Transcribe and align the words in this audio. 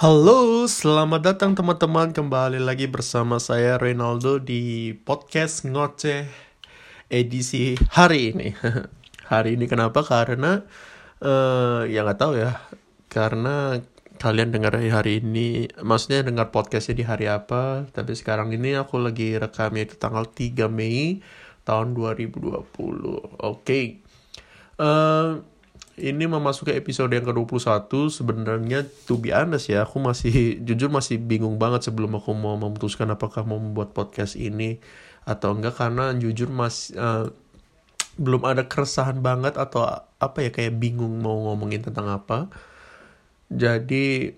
Halo, 0.00 0.64
selamat 0.64 1.20
datang 1.20 1.52
teman-teman 1.52 2.16
kembali 2.16 2.56
lagi 2.56 2.88
bersama 2.88 3.36
saya 3.36 3.76
Reynaldo 3.76 4.40
di 4.40 4.96
podcast 4.96 5.68
ngoceh 5.68 6.24
edisi 7.12 7.76
hari 7.92 8.32
ini. 8.32 8.56
hari 9.32 9.60
ini 9.60 9.68
kenapa? 9.68 10.00
Karena 10.00 10.64
uh, 11.20 11.84
ya 11.84 12.00
nggak 12.00 12.16
tahu 12.16 12.32
ya. 12.32 12.64
Karena 13.12 13.76
kalian 14.16 14.56
dengar 14.56 14.80
hari 14.80 15.20
ini, 15.20 15.68
maksudnya 15.84 16.24
dengar 16.24 16.48
podcastnya 16.48 16.96
di 16.96 17.04
hari 17.04 17.28
apa? 17.28 17.84
Tapi 17.92 18.16
sekarang 18.16 18.56
ini 18.56 18.80
aku 18.80 18.96
lagi 18.96 19.36
rekamnya 19.36 19.84
itu 19.84 20.00
tanggal 20.00 20.24
3 20.24 20.64
Mei 20.72 21.20
tahun 21.68 21.92
2020. 21.92 22.56
Oke. 22.56 23.36
Okay. 23.36 23.84
Uh, 24.80 25.44
ini 26.00 26.24
memasuki 26.24 26.72
episode 26.72 27.12
yang 27.12 27.28
ke-21. 27.28 27.86
Sebenarnya 28.08 28.88
to 29.04 29.20
be 29.20 29.30
honest 29.30 29.68
ya 29.68 29.84
aku 29.84 30.00
masih 30.00 30.58
jujur 30.64 30.88
masih 30.88 31.20
bingung 31.20 31.60
banget 31.60 31.86
sebelum 31.86 32.16
aku 32.16 32.32
mau 32.32 32.56
memutuskan 32.56 33.12
apakah 33.12 33.44
mau 33.44 33.60
membuat 33.60 33.92
podcast 33.92 34.34
ini 34.40 34.80
atau 35.28 35.52
enggak. 35.52 35.76
Karena 35.76 36.16
jujur 36.16 36.48
masih 36.48 36.96
uh, 36.96 37.28
belum 38.16 38.42
ada 38.48 38.66
keresahan 38.66 39.20
banget 39.20 39.56
atau 39.60 39.86
apa 40.20 40.38
ya 40.44 40.50
kayak 40.52 40.76
bingung 40.80 41.20
mau 41.20 41.36
ngomongin 41.52 41.84
tentang 41.84 42.08
apa. 42.08 42.48
Jadi 43.52 44.34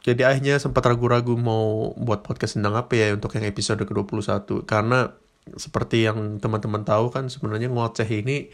jadi 0.00 0.22
akhirnya 0.32 0.56
sempat 0.56 0.80
ragu-ragu 0.88 1.36
mau 1.36 1.92
buat 1.92 2.24
podcast 2.24 2.56
tentang 2.56 2.72
apa 2.72 2.96
ya 2.96 3.12
untuk 3.12 3.36
yang 3.36 3.44
episode 3.44 3.84
ke-21. 3.84 4.64
Karena 4.64 5.12
seperti 5.56 6.08
yang 6.08 6.40
teman-teman 6.40 6.86
tahu 6.86 7.12
kan 7.12 7.28
sebenarnya 7.28 7.68
ngoceh 7.68 8.08
ini 8.08 8.48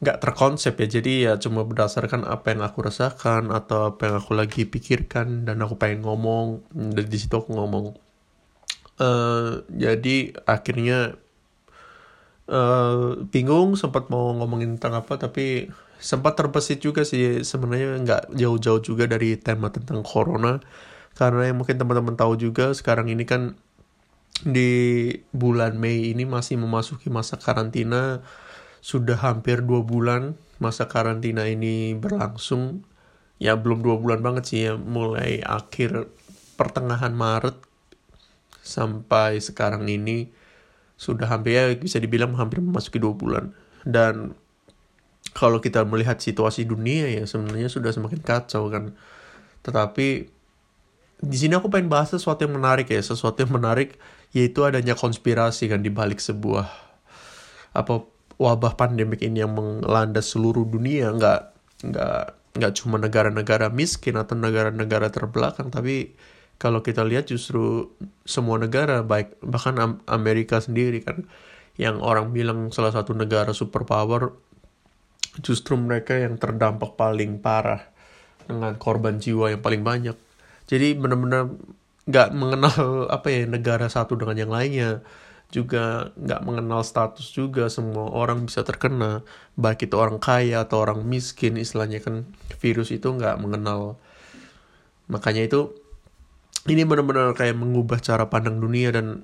nggak 0.00 0.20
terkonsep 0.20 0.76
ya. 0.76 0.86
Jadi 1.00 1.12
ya 1.24 1.32
cuma 1.40 1.64
berdasarkan 1.64 2.28
apa 2.28 2.52
yang 2.52 2.62
aku 2.64 2.84
rasakan 2.84 3.48
atau 3.52 3.94
apa 3.94 4.00
yang 4.08 4.16
aku 4.20 4.32
lagi 4.36 4.62
pikirkan 4.68 5.48
dan 5.48 5.60
aku 5.64 5.80
pengen 5.80 6.04
ngomong. 6.04 6.64
Dan 6.72 7.06
di 7.08 7.18
situ 7.18 7.36
aku 7.36 7.56
ngomong. 7.56 7.96
Uh, 8.96 9.60
jadi 9.68 10.32
akhirnya 10.48 11.20
uh, 12.48 13.20
bingung 13.28 13.76
sempat 13.76 14.08
mau 14.08 14.32
ngomongin 14.32 14.80
tentang 14.80 15.04
apa 15.04 15.20
tapi 15.20 15.68
sempat 16.00 16.36
terbesit 16.36 16.84
juga 16.84 17.04
sih. 17.08 17.40
Sebenarnya 17.40 18.00
nggak 18.04 18.22
jauh-jauh 18.36 18.80
juga 18.84 19.08
dari 19.08 19.40
tema 19.40 19.72
tentang 19.72 20.04
corona. 20.04 20.60
Karena 21.16 21.48
yang 21.48 21.56
mungkin 21.56 21.80
teman-teman 21.80 22.12
tahu 22.12 22.36
juga 22.36 22.76
sekarang 22.76 23.08
ini 23.08 23.24
kan 23.24 23.56
di 24.44 25.08
bulan 25.32 25.80
Mei 25.80 26.12
ini 26.12 26.28
masih 26.28 26.60
memasuki 26.60 27.08
masa 27.08 27.40
karantina 27.40 28.20
sudah 28.86 29.18
hampir 29.18 29.66
dua 29.66 29.82
bulan 29.82 30.38
masa 30.62 30.86
karantina 30.86 31.50
ini 31.50 31.98
berlangsung. 31.98 32.86
Ya 33.42 33.58
belum 33.58 33.82
dua 33.82 33.98
bulan 33.98 34.22
banget 34.22 34.44
sih 34.46 34.60
ya 34.70 34.78
mulai 34.78 35.42
akhir 35.42 36.06
pertengahan 36.54 37.10
Maret 37.10 37.58
sampai 38.62 39.42
sekarang 39.42 39.90
ini 39.90 40.30
sudah 40.94 41.26
hampir 41.26 41.58
ya 41.58 41.68
bisa 41.74 41.98
dibilang 41.98 42.38
hampir 42.38 42.62
memasuki 42.62 43.02
dua 43.02 43.18
bulan. 43.18 43.50
Dan 43.82 44.38
kalau 45.34 45.58
kita 45.58 45.82
melihat 45.82 46.22
situasi 46.22 46.62
dunia 46.62 47.10
ya 47.10 47.26
sebenarnya 47.26 47.66
sudah 47.66 47.90
semakin 47.90 48.22
kacau 48.22 48.70
kan. 48.70 48.94
Tetapi 49.66 50.30
di 51.26 51.36
sini 51.36 51.58
aku 51.58 51.66
pengen 51.74 51.90
bahas 51.90 52.14
sesuatu 52.14 52.46
yang 52.46 52.54
menarik 52.54 52.86
ya 52.86 53.02
sesuatu 53.02 53.42
yang 53.42 53.50
menarik 53.50 53.98
yaitu 54.30 54.62
adanya 54.62 54.94
konspirasi 54.94 55.66
kan 55.66 55.82
di 55.82 55.90
balik 55.90 56.22
sebuah 56.22 56.68
apa 57.74 58.15
wabah 58.36 58.76
pandemik 58.76 59.24
ini 59.24 59.44
yang 59.44 59.52
melanda 59.56 60.20
seluruh 60.20 60.64
dunia 60.68 61.12
nggak 61.12 61.40
nggak 61.86 62.24
nggak 62.56 62.72
cuma 62.80 62.96
negara-negara 62.96 63.68
miskin 63.68 64.16
atau 64.16 64.36
negara-negara 64.36 65.12
terbelakang 65.12 65.68
tapi 65.68 66.16
kalau 66.56 66.80
kita 66.80 67.04
lihat 67.04 67.28
justru 67.28 67.92
semua 68.24 68.56
negara 68.56 69.04
baik 69.04 69.36
bahkan 69.44 70.00
Amerika 70.08 70.56
sendiri 70.60 71.04
kan 71.04 71.28
yang 71.76 72.00
orang 72.00 72.32
bilang 72.32 72.72
salah 72.72 72.92
satu 72.92 73.12
negara 73.12 73.52
superpower 73.52 74.32
justru 75.44 75.76
mereka 75.76 76.16
yang 76.16 76.40
terdampak 76.40 76.96
paling 76.96 77.40
parah 77.40 77.84
dengan 78.48 78.78
korban 78.80 79.20
jiwa 79.20 79.52
yang 79.52 79.60
paling 79.60 79.84
banyak. 79.84 80.16
Jadi 80.64 80.96
benar-benar 80.96 81.52
nggak 82.06 82.28
mengenal 82.32 82.76
apa 83.16 83.26
ya 83.28 83.44
negara 83.44 83.90
satu 83.90 84.16
dengan 84.16 84.36
yang 84.38 84.52
lainnya 84.52 85.04
juga 85.54 86.10
nggak 86.18 86.42
mengenal 86.42 86.82
status 86.82 87.30
juga 87.30 87.70
semua 87.70 88.10
orang 88.10 88.50
bisa 88.50 88.66
terkena 88.66 89.22
baik 89.54 89.86
itu 89.86 89.94
orang 89.94 90.18
kaya 90.18 90.66
atau 90.66 90.82
orang 90.82 91.06
miskin 91.06 91.54
istilahnya 91.54 92.02
kan 92.02 92.26
virus 92.58 92.90
itu 92.90 93.06
nggak 93.06 93.38
mengenal. 93.38 93.96
Makanya 95.06 95.46
itu 95.46 95.70
ini 96.66 96.82
benar-benar 96.82 97.30
kayak 97.38 97.54
mengubah 97.54 98.02
cara 98.02 98.26
pandang 98.26 98.58
dunia 98.58 98.90
dan 98.90 99.22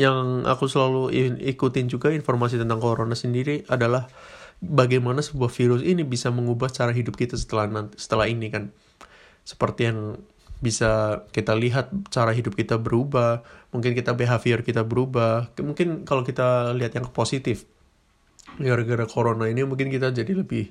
yang 0.00 0.48
aku 0.48 0.64
selalu 0.64 1.12
ikutin 1.44 1.92
juga 1.92 2.08
informasi 2.08 2.56
tentang 2.56 2.80
corona 2.80 3.12
sendiri 3.12 3.68
adalah 3.68 4.08
bagaimana 4.64 5.20
sebuah 5.20 5.52
virus 5.52 5.84
ini 5.84 6.08
bisa 6.08 6.32
mengubah 6.32 6.72
cara 6.72 6.96
hidup 6.96 7.20
kita 7.20 7.36
setelah 7.36 7.68
nanti 7.68 8.00
setelah 8.00 8.24
ini 8.24 8.48
kan. 8.48 8.72
Seperti 9.44 9.92
yang 9.92 10.20
bisa 10.60 11.24
kita 11.32 11.56
lihat 11.56 11.88
cara 12.12 12.36
hidup 12.36 12.52
kita 12.52 12.76
berubah, 12.76 13.40
mungkin 13.72 13.96
kita 13.96 14.12
behavior 14.12 14.60
kita 14.60 14.84
berubah. 14.84 15.48
Mungkin 15.56 16.04
kalau 16.04 16.20
kita 16.20 16.76
lihat 16.76 16.92
yang 16.96 17.08
positif, 17.08 17.64
gara-gara 18.60 19.08
corona 19.08 19.48
ini 19.48 19.64
mungkin 19.64 19.88
kita 19.88 20.12
jadi 20.12 20.44
lebih 20.44 20.68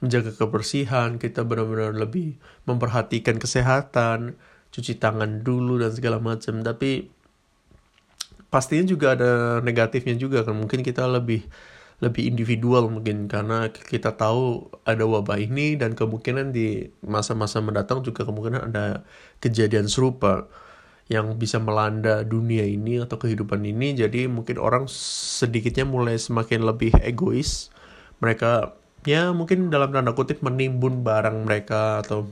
menjaga 0.00 0.32
kebersihan, 0.36 1.16
kita 1.16 1.44
benar-benar 1.44 1.96
lebih 1.96 2.36
memperhatikan 2.64 3.36
kesehatan, 3.36 4.36
cuci 4.72 4.96
tangan 5.00 5.40
dulu 5.40 5.80
dan 5.80 5.92
segala 5.92 6.20
macam. 6.20 6.60
Tapi 6.60 7.08
pastinya 8.52 8.84
juga 8.84 9.16
ada 9.16 9.64
negatifnya 9.64 10.16
juga 10.16 10.44
kan. 10.44 10.56
Mungkin 10.56 10.84
kita 10.84 11.08
lebih 11.08 11.44
lebih 12.00 12.32
individual 12.32 12.88
mungkin 12.88 13.28
karena 13.28 13.68
kita 13.68 14.16
tahu 14.16 14.72
ada 14.88 15.04
wabah 15.04 15.36
ini 15.36 15.76
dan 15.76 15.92
kemungkinan 15.92 16.56
di 16.56 16.88
masa-masa 17.04 17.60
mendatang 17.60 18.00
juga 18.00 18.24
kemungkinan 18.24 18.72
ada 18.72 19.04
kejadian 19.44 19.84
serupa 19.84 20.48
yang 21.12 21.36
bisa 21.36 21.60
melanda 21.60 22.24
dunia 22.24 22.64
ini 22.64 23.04
atau 23.04 23.20
kehidupan 23.20 23.60
ini. 23.68 23.92
Jadi 23.92 24.32
mungkin 24.32 24.56
orang 24.56 24.88
sedikitnya 24.88 25.84
mulai 25.84 26.16
semakin 26.16 26.64
lebih 26.64 26.96
egois. 27.04 27.68
Mereka 28.24 28.72
ya 29.04 29.36
mungkin 29.36 29.68
dalam 29.68 29.92
tanda 29.92 30.16
kutip 30.16 30.40
menimbun 30.40 31.04
barang 31.04 31.44
mereka 31.44 32.00
atau 32.00 32.30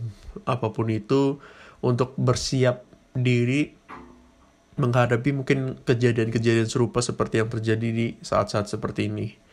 apa 0.48 0.72
pun 0.72 0.88
itu 0.88 1.42
untuk 1.84 2.16
bersiap 2.16 2.88
diri 3.12 3.76
menghadapi 4.78 5.34
mungkin 5.34 5.82
kejadian-kejadian 5.82 6.70
serupa 6.70 7.02
seperti 7.02 7.42
yang 7.42 7.50
terjadi 7.50 7.88
di 7.90 8.06
saat-saat 8.22 8.70
seperti 8.70 9.10
ini 9.10 9.47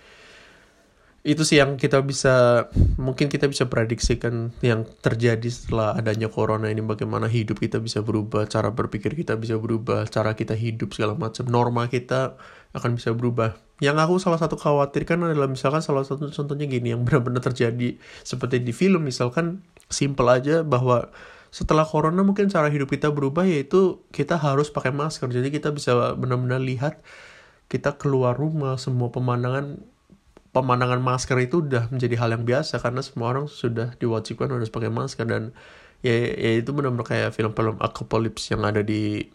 itu 1.26 1.42
sih 1.42 1.58
yang 1.58 1.74
kita 1.74 2.06
bisa 2.06 2.70
mungkin 3.02 3.34
kita 3.34 3.50
bisa 3.50 3.66
prediksikan 3.66 4.54
yang 4.62 4.86
terjadi 5.02 5.50
setelah 5.50 5.98
adanya 5.98 6.30
corona 6.30 6.70
ini 6.70 6.86
bagaimana 6.86 7.26
hidup 7.26 7.58
kita 7.58 7.82
bisa 7.82 8.06
berubah 8.06 8.46
cara 8.46 8.70
berpikir 8.70 9.18
kita 9.18 9.34
bisa 9.34 9.58
berubah 9.58 10.06
cara 10.06 10.38
kita 10.38 10.54
hidup 10.54 10.94
segala 10.94 11.18
macam. 11.18 11.50
Norma 11.50 11.90
kita 11.90 12.38
akan 12.78 12.94
bisa 12.94 13.18
berubah. 13.18 13.58
Yang 13.82 13.98
aku 14.06 14.14
salah 14.22 14.38
satu 14.38 14.54
khawatirkan 14.54 15.26
adalah 15.26 15.50
misalkan 15.50 15.82
salah 15.82 16.06
satu 16.06 16.30
contohnya 16.30 16.70
gini 16.70 16.94
yang 16.94 17.02
benar-benar 17.02 17.42
terjadi 17.42 17.98
seperti 18.22 18.62
di 18.62 18.70
film 18.70 19.10
misalkan 19.10 19.66
simple 19.90 20.30
aja 20.30 20.62
bahwa 20.62 21.10
setelah 21.50 21.90
corona 21.90 22.22
mungkin 22.22 22.54
cara 22.54 22.70
hidup 22.70 22.94
kita 22.94 23.10
berubah 23.10 23.50
yaitu 23.50 23.98
kita 24.14 24.38
harus 24.38 24.70
pakai 24.70 24.94
masker. 24.94 25.26
Jadi 25.34 25.50
kita 25.50 25.74
bisa 25.74 26.14
benar-benar 26.14 26.62
lihat 26.62 27.02
kita 27.66 27.98
keluar 27.98 28.38
rumah 28.38 28.78
semua 28.78 29.10
pemandangan 29.10 29.95
pemandangan 30.56 31.04
masker 31.04 31.36
itu 31.44 31.60
udah 31.60 31.92
menjadi 31.92 32.16
hal 32.16 32.32
yang 32.32 32.48
biasa 32.48 32.80
karena 32.80 33.04
semua 33.04 33.36
orang 33.36 33.52
sudah 33.52 33.92
diwajibkan 34.00 34.48
harus 34.48 34.72
pakai 34.72 34.88
masker 34.88 35.28
dan 35.28 35.52
ya, 36.00 36.16
ya 36.16 36.64
itu 36.64 36.72
benar-benar 36.72 37.04
kayak 37.04 37.36
film-film 37.36 37.76
apocalypse 37.84 38.56
yang 38.56 38.64
ada 38.64 38.80
di 38.80 39.28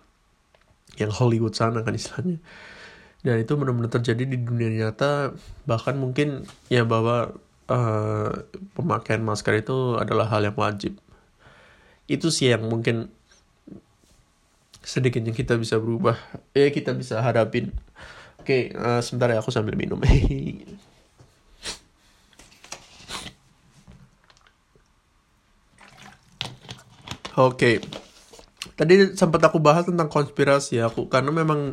yang 0.96 1.12
Hollywood 1.12 1.52
sana 1.52 1.84
kan 1.84 1.92
istilahnya. 1.92 2.40
Dan 3.20 3.36
itu 3.36 3.52
benar-benar 3.52 3.92
terjadi 3.92 4.24
di 4.24 4.40
dunia 4.40 4.72
nyata 4.72 5.36
bahkan 5.68 6.00
mungkin 6.00 6.48
ya 6.72 6.88
bahwa 6.88 7.36
uh, 7.68 8.32
pemakaian 8.72 9.20
masker 9.20 9.60
itu 9.60 10.00
adalah 10.00 10.24
hal 10.32 10.40
yang 10.40 10.56
wajib. 10.56 10.96
Itu 12.08 12.32
sih 12.32 12.48
yang 12.48 12.64
mungkin 12.64 13.12
sedikitnya 14.80 15.36
kita 15.36 15.60
bisa 15.60 15.76
berubah 15.76 16.16
ya 16.56 16.72
kita 16.72 16.96
bisa 16.96 17.20
hadapin 17.20 17.68
oke 18.40 18.72
uh, 18.72 19.04
sebentar 19.04 19.28
ya 19.28 19.44
aku 19.44 19.52
sambil 19.52 19.76
minum 19.76 20.00
Oke. 27.40 27.80
Tadi 28.76 29.16
sempat 29.16 29.40
aku 29.40 29.56
bahas 29.56 29.88
tentang 29.88 30.12
konspirasi 30.12 30.84
aku 30.84 31.08
karena 31.08 31.32
memang 31.32 31.72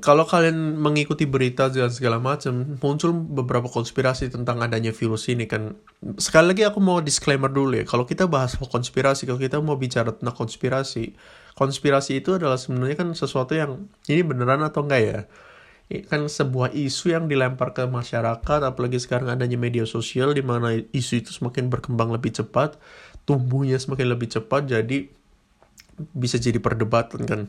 kalau 0.00 0.28
kalian 0.28 0.76
mengikuti 0.76 1.24
berita 1.24 1.72
dan 1.72 1.88
segala 1.88 2.20
macam 2.20 2.76
muncul 2.80 3.16
beberapa 3.16 3.68
konspirasi 3.68 4.28
tentang 4.28 4.60
adanya 4.60 4.92
virus 4.92 5.28
ini 5.28 5.48
kan. 5.48 5.76
Sekali 6.20 6.52
lagi 6.52 6.62
aku 6.68 6.80
mau 6.80 7.00
disclaimer 7.00 7.48
dulu 7.48 7.80
ya 7.80 7.84
kalau 7.84 8.04
kita 8.08 8.28
bahas 8.28 8.56
konspirasi 8.56 9.28
kalau 9.28 9.40
kita 9.40 9.60
mau 9.60 9.76
bicara 9.76 10.12
tentang 10.16 10.36
konspirasi 10.36 11.16
konspirasi 11.56 12.20
itu 12.20 12.36
adalah 12.36 12.60
sebenarnya 12.60 12.96
kan 13.00 13.08
sesuatu 13.16 13.56
yang 13.56 13.88
ini 14.08 14.20
beneran 14.24 14.60
atau 14.64 14.84
enggak 14.84 15.02
ya? 15.04 15.20
Kan 16.10 16.26
sebuah 16.26 16.74
isu 16.74 17.14
yang 17.14 17.24
dilempar 17.30 17.72
ke 17.72 17.88
masyarakat 17.88 18.60
apalagi 18.64 18.98
sekarang 19.00 19.32
adanya 19.32 19.56
media 19.56 19.88
sosial 19.88 20.36
di 20.36 20.44
mana 20.44 20.76
isu 20.76 21.24
itu 21.24 21.30
semakin 21.32 21.72
berkembang 21.72 22.12
lebih 22.12 22.36
cepat 22.36 22.76
tumbuhnya 23.26 23.76
semakin 23.76 24.14
lebih 24.14 24.30
cepat 24.30 24.70
jadi 24.70 25.10
bisa 26.14 26.40
jadi 26.40 26.62
perdebatan 26.62 27.26
kan? 27.26 27.42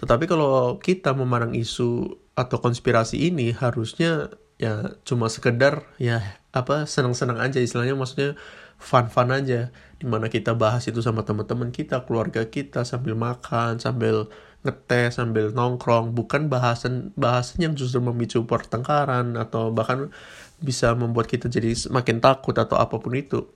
Tetapi 0.00 0.24
kalau 0.24 0.80
kita 0.80 1.12
memandang 1.12 1.52
isu 1.52 2.16
atau 2.32 2.56
konspirasi 2.56 3.28
ini 3.28 3.52
harusnya 3.52 4.32
ya 4.56 4.96
cuma 5.04 5.28
sekedar 5.28 5.88
ya 5.96 6.40
apa 6.52 6.84
senang-senang 6.84 7.40
aja 7.40 7.60
istilahnya 7.60 7.96
maksudnya 7.96 8.36
fun-fun 8.80 9.32
aja 9.32 9.72
di 10.00 10.08
mana 10.08 10.32
kita 10.32 10.56
bahas 10.56 10.88
itu 10.88 11.04
sama 11.04 11.24
teman-teman 11.24 11.68
kita 11.68 12.04
keluarga 12.08 12.48
kita 12.48 12.84
sambil 12.88 13.12
makan 13.12 13.76
sambil 13.76 14.32
ngetes 14.64 15.16
sambil 15.16 15.52
nongkrong. 15.52 16.12
Bukan 16.12 16.52
bahasan 16.52 17.12
bahasan 17.16 17.64
yang 17.64 17.74
justru 17.76 18.00
memicu 18.00 18.44
pertengkaran 18.44 19.36
atau 19.36 19.72
bahkan 19.72 20.12
bisa 20.60 20.92
membuat 20.92 21.28
kita 21.28 21.48
jadi 21.48 21.72
semakin 21.72 22.20
takut 22.20 22.52
atau 22.56 22.76
apa 22.76 23.00
pun 23.00 23.16
itu 23.16 23.48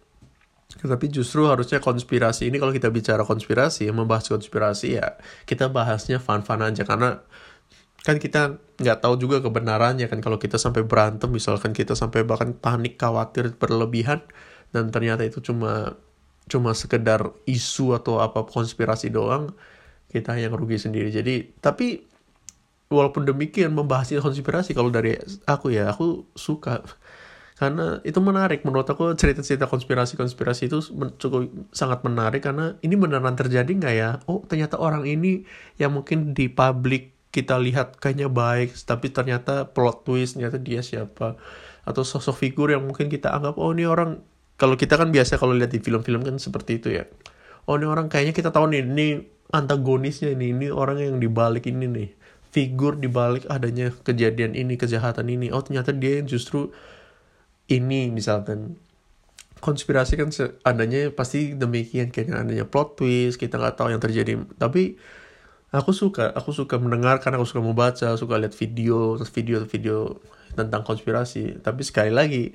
tapi 0.83 1.07
justru 1.07 1.47
harusnya 1.47 1.79
konspirasi 1.79 2.51
ini 2.51 2.59
kalau 2.59 2.75
kita 2.75 2.91
bicara 2.91 3.23
konspirasi, 3.23 3.87
membahas 3.95 4.27
konspirasi 4.27 4.99
ya 4.99 5.17
kita 5.47 5.71
bahasnya 5.71 6.19
fun-fun 6.19 6.61
aja. 6.61 6.83
Karena 6.83 7.23
kan 8.05 8.21
kita 8.21 8.61
nggak 8.83 8.99
tahu 9.01 9.15
juga 9.17 9.41
kebenarannya 9.41 10.11
kan. 10.11 10.19
Kalau 10.19 10.37
kita 10.37 10.59
sampai 10.59 10.83
berantem 10.83 11.31
misalkan 11.31 11.73
kita 11.73 11.95
sampai 11.95 12.27
bahkan 12.27 12.53
panik 12.53 12.99
khawatir 13.01 13.55
berlebihan 13.57 14.21
dan 14.75 14.91
ternyata 14.91 15.23
itu 15.23 15.39
cuma 15.41 15.97
cuma 16.45 16.77
sekedar 16.77 17.33
isu 17.49 17.97
atau 17.97 18.21
apa 18.21 18.45
konspirasi 18.45 19.09
doang 19.09 19.57
kita 20.13 20.37
yang 20.37 20.53
rugi 20.53 20.77
sendiri. 20.77 21.09
Jadi 21.09 21.55
tapi 21.63 22.05
walaupun 22.93 23.25
demikian 23.25 23.73
membahas 23.73 24.13
konspirasi 24.21 24.77
kalau 24.77 24.93
dari 24.93 25.17
aku 25.49 25.73
ya 25.73 25.91
aku 25.91 26.29
suka 26.37 26.85
karena 27.55 28.03
itu 28.03 28.19
menarik 28.19 28.67
menurut 28.67 28.83
aku 28.91 29.15
cerita-cerita 29.15 29.71
konspirasi-konspirasi 29.71 30.67
itu 30.67 30.83
cukup 31.23 31.71
sangat 31.71 32.03
menarik 32.03 32.43
karena 32.43 32.75
ini 32.83 32.99
beneran 32.99 33.39
terjadi 33.39 33.71
nggak 33.71 33.95
ya? 33.95 34.11
Oh 34.27 34.43
ternyata 34.43 34.75
orang 34.75 35.07
ini 35.07 35.47
yang 35.79 35.95
mungkin 35.95 36.35
di 36.35 36.51
publik 36.51 37.15
kita 37.31 37.55
lihat 37.63 38.03
kayaknya 38.03 38.27
baik 38.27 38.75
tapi 38.83 39.15
ternyata 39.15 39.71
plot 39.71 40.03
twist 40.03 40.35
ternyata 40.35 40.59
dia 40.59 40.83
siapa? 40.83 41.39
Atau 41.87 42.03
sosok 42.03 42.43
figur 42.43 42.75
yang 42.75 42.83
mungkin 42.83 43.07
kita 43.07 43.31
anggap 43.31 43.55
oh 43.55 43.71
ini 43.71 43.87
orang 43.87 44.19
kalau 44.59 44.75
kita 44.75 44.99
kan 44.99 45.15
biasa 45.15 45.39
kalau 45.39 45.55
lihat 45.55 45.71
di 45.71 45.79
film-film 45.79 46.27
kan 46.27 46.35
seperti 46.43 46.83
itu 46.83 46.91
ya. 46.91 47.07
Oh 47.71 47.79
ini 47.79 47.87
orang 47.87 48.11
kayaknya 48.11 48.35
kita 48.35 48.51
tahu 48.51 48.67
nih 48.75 48.83
ini 48.83 49.31
antagonisnya 49.55 50.35
ini 50.35 50.51
ini 50.51 50.67
orang 50.75 50.99
yang 50.99 51.17
dibalik 51.23 51.71
ini 51.71 51.87
nih. 51.87 52.11
Figur 52.51 52.99
dibalik 52.99 53.47
adanya 53.47 53.95
kejadian 53.95 54.59
ini 54.59 54.75
kejahatan 54.75 55.31
ini. 55.31 55.55
Oh 55.55 55.63
ternyata 55.63 55.95
dia 55.95 56.19
yang 56.19 56.27
justru 56.27 56.75
ini 57.69 58.13
misalkan 58.13 58.77
konspirasi 59.65 60.21
kan 60.21 60.29
adanya 60.69 61.09
pasti 61.09 61.57
demikian 61.57 62.13
kayak 62.13 62.37
adanya 62.37 62.69
plot 62.69 63.01
twist 63.01 63.41
kita 63.41 63.57
nggak 63.57 63.81
tahu 63.81 63.89
yang 63.97 64.03
terjadi. 64.03 64.37
Tapi 64.61 65.01
aku 65.73 65.91
suka 65.97 66.37
aku 66.37 66.53
suka 66.53 66.77
mendengar 66.77 67.19
karena 67.25 67.41
aku 67.41 67.49
suka 67.49 67.65
membaca 67.65 68.09
suka 68.21 68.35
lihat 68.37 68.53
video 68.53 69.17
video 69.17 69.65
video 69.65 70.21
tentang 70.53 70.85
konspirasi. 70.85 71.65
Tapi 71.65 71.81
sekali 71.81 72.13
lagi 72.13 72.53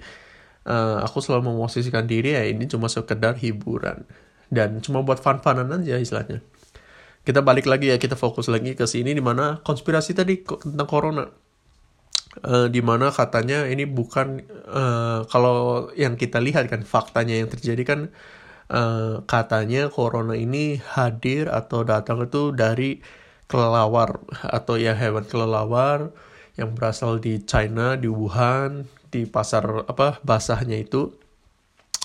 uh, 0.69 1.01
aku 1.01 1.17
selalu 1.17 1.49
memosisikan 1.49 2.05
diri 2.05 2.37
ya 2.37 2.45
ini 2.45 2.69
cuma 2.69 2.85
sekedar 2.85 3.33
hiburan. 3.41 4.05
Dan 4.49 4.81
cuma 4.81 5.01
buat 5.01 5.21
fun-funan 5.21 5.69
aja 5.69 5.97
istilahnya. 5.97 6.41
Kita 7.25 7.45
balik 7.45 7.69
lagi 7.69 7.89
ya 7.89 7.97
kita 7.97 8.17
fokus 8.17 8.49
lagi 8.49 8.73
ke 8.73 8.85
sini 8.85 9.13
di 9.13 9.21
mana 9.21 9.61
konspirasi 9.61 10.17
tadi 10.17 10.41
tentang 10.41 10.89
corona 10.89 11.25
uh, 12.43 12.67
di 12.71 12.79
mana 12.79 13.11
katanya 13.11 13.65
ini 13.67 13.83
bukan 13.87 14.43
uh, 14.69 15.25
kalau 15.27 15.89
yang 15.95 16.15
kita 16.15 16.39
lihat 16.39 16.67
kan 16.71 16.83
faktanya 16.83 17.39
yang 17.39 17.49
terjadi 17.51 17.83
kan 17.83 17.99
uh, 18.71 19.25
katanya 19.25 19.89
corona 19.91 20.37
ini 20.37 20.79
hadir 20.79 21.49
atau 21.51 21.83
datang 21.83 22.23
itu 22.23 22.53
dari 22.55 23.01
kelelawar 23.49 24.21
atau 24.45 24.77
ya 24.77 24.93
hewan 24.93 25.25
kelelawar 25.25 26.13
yang 26.55 26.75
berasal 26.77 27.17
di 27.17 27.41
China 27.43 27.97
di 27.97 28.11
Wuhan 28.11 28.85
di 29.09 29.25
pasar 29.25 29.89
apa 29.89 30.21
basahnya 30.21 30.77
itu. 30.77 31.15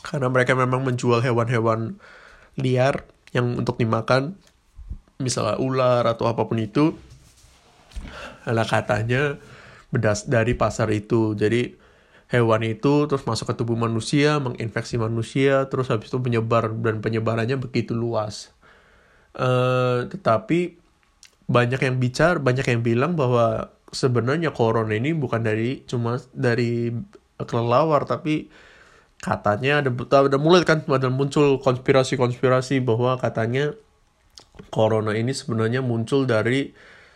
Karena 0.05 0.29
mereka 0.29 0.53
memang 0.57 0.85
menjual 0.85 1.25
hewan-hewan 1.25 2.01
liar 2.61 3.09
yang 3.33 3.61
untuk 3.61 3.81
dimakan 3.81 4.37
misalnya 5.19 5.59
ular 5.59 6.05
atau 6.07 6.29
apa 6.31 6.45
pun 6.47 6.61
itu. 6.61 6.97
Lah 8.47 8.69
katanya 8.69 9.41
bedas 9.94 10.26
dari 10.26 10.58
pasar 10.58 10.91
itu. 10.91 11.38
Jadi 11.38 11.79
hewan 12.35 12.67
itu 12.67 13.06
terus 13.06 13.23
masuk 13.23 13.55
ke 13.55 13.55
tubuh 13.62 13.79
manusia, 13.79 14.43
menginfeksi 14.43 14.99
manusia, 14.99 15.70
terus 15.70 15.88
habis 15.94 16.11
itu 16.11 16.19
menyebar 16.19 16.75
dan 16.82 16.99
penyebarannya 16.99 17.55
begitu 17.62 17.94
luas. 17.94 18.50
Uh, 19.35 20.11
tetapi 20.11 20.79
banyak 21.46 21.79
yang 21.79 21.96
bicara, 22.02 22.43
banyak 22.43 22.67
yang 22.67 22.82
bilang 22.82 23.14
bahwa 23.14 23.75
sebenarnya 23.94 24.50
corona 24.50 24.91
ini 24.99 25.14
bukan 25.14 25.46
dari 25.46 25.87
cuma 25.87 26.19
dari 26.35 26.91
kelelawar 27.38 28.05
tapi 28.05 28.50
katanya 29.23 29.81
ada 29.81 29.91
ada 30.26 30.37
mulai 30.37 30.67
kan 30.67 30.82
ada 30.85 31.08
muncul 31.08 31.62
konspirasi-konspirasi 31.62 32.82
bahwa 32.82 33.17
katanya 33.17 33.73
corona 34.69 35.14
ini 35.14 35.32
sebenarnya 35.32 35.81
muncul 35.81 36.26
dari 36.29 36.75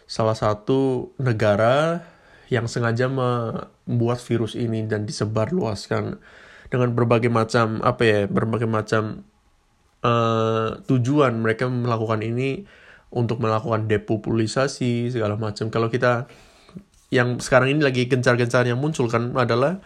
salah 0.09 0.39
satu 0.39 1.13
negara 1.21 2.01
yang 2.49 2.65
sengaja 2.65 3.09
membuat 3.09 4.21
virus 4.25 4.57
ini 4.57 4.85
dan 4.89 5.05
disebar 5.05 5.53
luaskan 5.53 6.21
dengan 6.69 6.93
berbagai 6.93 7.33
macam 7.33 7.81
apa 7.81 8.03
ya 8.05 8.21
berbagai 8.29 8.69
macam 8.69 9.25
uh, 10.05 10.81
tujuan 10.85 11.41
mereka 11.41 11.69
melakukan 11.69 12.21
ini 12.25 12.65
untuk 13.09 13.41
melakukan 13.41 13.89
depopulisasi 13.89 15.13
segala 15.13 15.41
macam. 15.41 15.73
Kalau 15.73 15.89
kita 15.89 16.29
yang 17.09 17.41
sekarang 17.41 17.73
ini 17.73 17.81
lagi 17.81 18.05
gencar-gencarnya 18.05 18.77
muncul 18.77 19.09
kan 19.09 19.33
adalah 19.33 19.81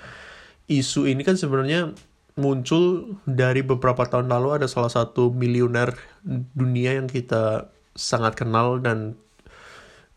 isu 0.67 1.07
ini 1.07 1.23
kan 1.23 1.39
sebenarnya 1.39 1.95
muncul 2.35 3.15
dari 3.29 3.63
beberapa 3.63 4.03
tahun 4.09 4.27
lalu 4.27 4.63
ada 4.63 4.67
salah 4.67 4.91
satu 4.91 5.31
miliuner 5.31 5.95
dunia 6.57 6.99
yang 6.99 7.07
kita 7.07 7.71
sangat 7.95 8.35
kenal 8.35 8.83
dan 8.83 9.15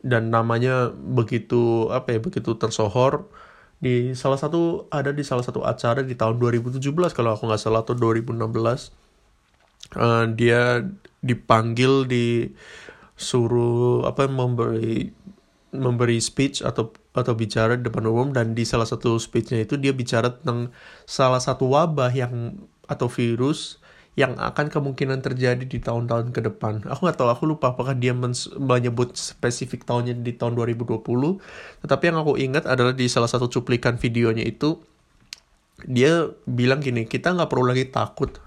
dan 0.06 0.30
namanya 0.30 0.94
begitu 0.94 1.90
apa 1.90 2.14
ya 2.14 2.20
begitu 2.22 2.54
tersohor 2.62 3.26
di 3.82 4.14
salah 4.14 4.38
satu 4.38 4.86
ada 4.94 5.10
di 5.10 5.26
salah 5.26 5.42
satu 5.42 5.66
acara 5.66 6.06
di 6.06 6.14
tahun 6.14 6.38
2017 6.38 6.80
kalau 7.18 7.34
aku 7.34 7.50
nggak 7.50 7.62
salah 7.62 7.82
atau 7.82 7.98
2016 7.98 8.38
uh, 8.38 8.78
eh, 9.98 10.24
dia 10.38 10.86
dipanggil 11.26 12.06
di 12.06 12.54
suruh 13.18 14.06
apa 14.06 14.30
memberi 14.30 15.10
memberi 15.76 16.22
speech 16.22 16.64
atau 16.64 16.94
atau 17.12 17.34
bicara 17.36 17.76
di 17.76 17.84
depan 17.84 18.08
umum 18.08 18.32
dan 18.32 18.56
di 18.56 18.64
salah 18.64 18.88
satu 18.88 19.20
speechnya 19.20 19.64
itu 19.64 19.76
dia 19.76 19.92
bicara 19.92 20.32
tentang 20.32 20.72
salah 21.04 21.42
satu 21.42 21.68
wabah 21.72 22.12
yang 22.14 22.56
atau 22.88 23.10
virus 23.10 23.82
yang 24.16 24.40
akan 24.40 24.72
kemungkinan 24.72 25.20
terjadi 25.20 25.68
di 25.68 25.80
tahun-tahun 25.84 26.32
ke 26.32 26.40
depan. 26.48 26.88
Aku 26.88 27.04
nggak 27.04 27.20
tahu, 27.20 27.28
aku 27.28 27.44
lupa 27.52 27.76
apakah 27.76 27.92
dia 27.92 28.16
menyebut 28.56 29.12
spesifik 29.20 29.84
tahunnya 29.84 30.24
di 30.24 30.32
tahun 30.32 30.56
2020. 30.56 31.04
Tetapi 31.84 32.04
yang 32.08 32.18
aku 32.24 32.40
ingat 32.40 32.64
adalah 32.64 32.96
di 32.96 33.12
salah 33.12 33.28
satu 33.28 33.52
cuplikan 33.52 34.00
videonya 34.00 34.48
itu, 34.48 34.80
dia 35.84 36.32
bilang 36.48 36.80
gini, 36.80 37.04
kita 37.04 37.36
nggak 37.36 37.52
perlu 37.52 37.68
lagi 37.68 37.92
takut 37.92 38.40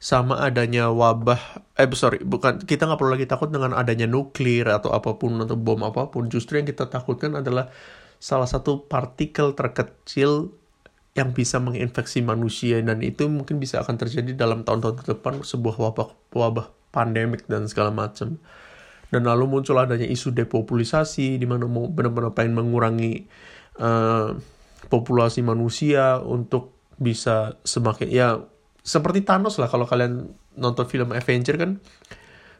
sama 0.00 0.40
adanya 0.40 0.88
wabah, 0.88 1.60
eh 1.76 1.88
sorry, 1.92 2.24
bukan, 2.24 2.64
kita 2.64 2.88
nggak 2.88 3.00
perlu 3.00 3.12
lagi 3.16 3.28
takut 3.28 3.52
dengan 3.52 3.76
adanya 3.76 4.08
nuklir 4.08 4.64
atau 4.64 4.96
apa 4.96 5.20
pun, 5.20 5.36
atau 5.44 5.60
bom 5.60 5.80
apa 5.84 6.08
pun. 6.08 6.32
Justru 6.32 6.56
yang 6.56 6.68
kita 6.68 6.88
takutkan 6.88 7.36
adalah 7.36 7.68
salah 8.16 8.48
satu 8.48 8.88
partikel 8.88 9.52
terkecil 9.52 10.56
yang 11.16 11.32
bisa 11.32 11.56
menginfeksi 11.56 12.20
manusia 12.20 12.76
dan 12.84 13.00
itu 13.00 13.24
mungkin 13.26 13.56
bisa 13.56 13.80
akan 13.80 13.96
terjadi 13.96 14.36
dalam 14.36 14.68
tahun-tahun 14.68 15.00
ke 15.00 15.04
depan 15.16 15.40
sebuah 15.40 15.80
wabah 15.80 16.08
wabah 16.36 16.66
pandemik 16.92 17.48
dan 17.48 17.64
segala 17.64 17.88
macam. 17.88 18.36
Dan 19.08 19.22
lalu 19.24 19.48
muncul 19.48 19.80
adanya 19.80 20.04
isu 20.04 20.36
depopulisasi 20.36 21.40
di 21.40 21.46
mana 21.48 21.64
mau 21.64 21.88
benar-benar 21.88 22.36
pengen 22.36 22.58
mengurangi 22.58 23.24
uh, 23.80 24.36
populasi 24.92 25.40
manusia 25.40 26.20
untuk 26.20 26.76
bisa 27.00 27.56
semakin 27.64 28.08
ya 28.08 28.28
seperti 28.86 29.24
Thanos 29.24 29.60
lah 29.60 29.68
kalau 29.68 29.88
kalian 29.88 30.36
nonton 30.52 30.84
film 30.84 31.16
Avenger 31.16 31.56
kan. 31.56 31.80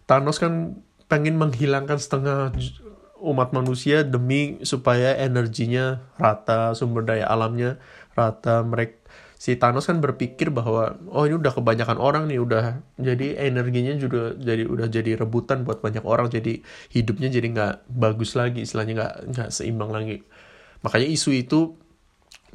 Thanos 0.09 0.41
kan 0.41 0.81
pengen 1.13 1.37
menghilangkan 1.37 1.99
setengah 2.01 2.55
umat 3.21 3.51
manusia 3.57 4.05
demi 4.05 4.61
supaya 4.63 5.17
energinya 5.17 6.05
rata 6.21 6.77
sumber 6.77 7.03
daya 7.03 7.27
alamnya 7.27 7.81
rata 8.17 8.65
mereka 8.65 9.07
si 9.37 9.53
Thanos 9.61 9.85
kan 9.85 10.01
berpikir 10.01 10.49
bahwa 10.49 10.97
oh 11.13 11.29
ini 11.29 11.37
udah 11.37 11.53
kebanyakan 11.53 12.01
orang 12.01 12.25
nih 12.27 12.41
udah 12.41 12.81
jadi 12.97 13.47
energinya 13.53 13.93
juga 14.01 14.33
jadi 14.33 14.65
udah 14.65 14.89
jadi 14.89 15.21
rebutan 15.21 15.63
buat 15.63 15.85
banyak 15.85 16.03
orang 16.09 16.33
jadi 16.33 16.65
hidupnya 16.89 17.29
jadi 17.29 17.47
nggak 17.53 17.75
bagus 17.93 18.33
lagi 18.33 18.65
istilahnya 18.65 18.93
nggak 18.97 19.15
nggak 19.37 19.49
seimbang 19.53 19.93
lagi. 19.93 20.25
Makanya 20.81 21.09
isu 21.13 21.31
itu 21.37 21.77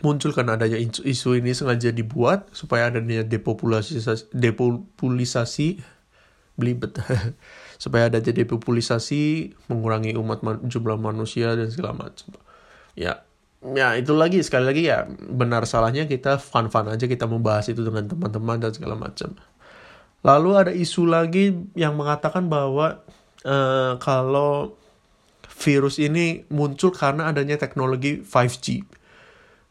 muncul 0.01 0.33
karena 0.33 0.57
adanya 0.57 0.81
isu, 0.81 1.05
isu 1.05 1.29
ini 1.37 1.53
sengaja 1.53 1.93
dibuat 1.93 2.49
supaya 2.49 2.89
adanya 2.89 3.21
depopulasi 3.21 4.01
depopulisasi 4.33 5.77
belibet 6.57 6.97
supaya 7.83 8.09
ada 8.09 8.17
jadi 8.17 8.41
depopulisasi 8.43 9.53
mengurangi 9.69 10.17
umat 10.17 10.41
man, 10.41 10.65
jumlah 10.65 10.97
manusia 10.97 11.53
dan 11.53 11.69
segala 11.69 12.09
macam. 12.09 12.33
Ya 12.97 13.21
ya 13.61 13.93
itu 13.97 14.13
lagi. 14.17 14.41
Sekali 14.41 14.65
lagi 14.65 14.83
ya 14.89 15.05
benar 15.09 15.69
salahnya 15.69 16.09
kita 16.09 16.41
fun 16.41 16.67
fun 16.73 16.89
aja 16.89 17.05
kita 17.05 17.29
membahas 17.29 17.69
itu 17.69 17.85
dengan 17.85 18.09
teman-teman 18.09 18.57
dan 18.57 18.71
segala 18.73 18.97
macam. 18.97 19.37
Lalu 20.21 20.49
ada 20.53 20.71
isu 20.73 21.09
lagi 21.09 21.53
yang 21.73 21.97
mengatakan 21.97 22.45
bahwa 22.49 23.01
uh, 23.45 23.97
kalau 23.97 24.77
virus 25.61 26.01
ini 26.01 26.45
muncul 26.49 26.89
karena 26.93 27.29
adanya 27.29 27.57
teknologi 27.57 28.21
5G 28.21 28.85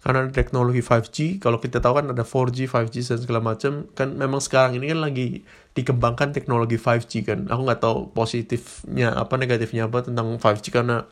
karena 0.00 0.32
teknologi 0.32 0.80
5G 0.80 1.44
kalau 1.44 1.60
kita 1.60 1.76
tahu 1.84 2.00
kan 2.00 2.08
ada 2.08 2.24
4G 2.24 2.64
5G 2.64 3.04
dan 3.04 3.18
segala 3.20 3.40
macam. 3.44 3.84
Kan 3.92 4.16
memang 4.16 4.40
sekarang 4.40 4.80
ini 4.80 4.88
kan 4.96 5.00
lagi 5.04 5.44
dikembangkan 5.76 6.32
teknologi 6.32 6.80
5G 6.80 7.12
kan. 7.28 7.38
Aku 7.52 7.68
nggak 7.68 7.80
tahu 7.84 7.96
positifnya 8.16 9.12
apa 9.12 9.36
negatifnya 9.36 9.92
apa 9.92 10.00
tentang 10.00 10.40
5G 10.40 10.72
karena 10.72 11.04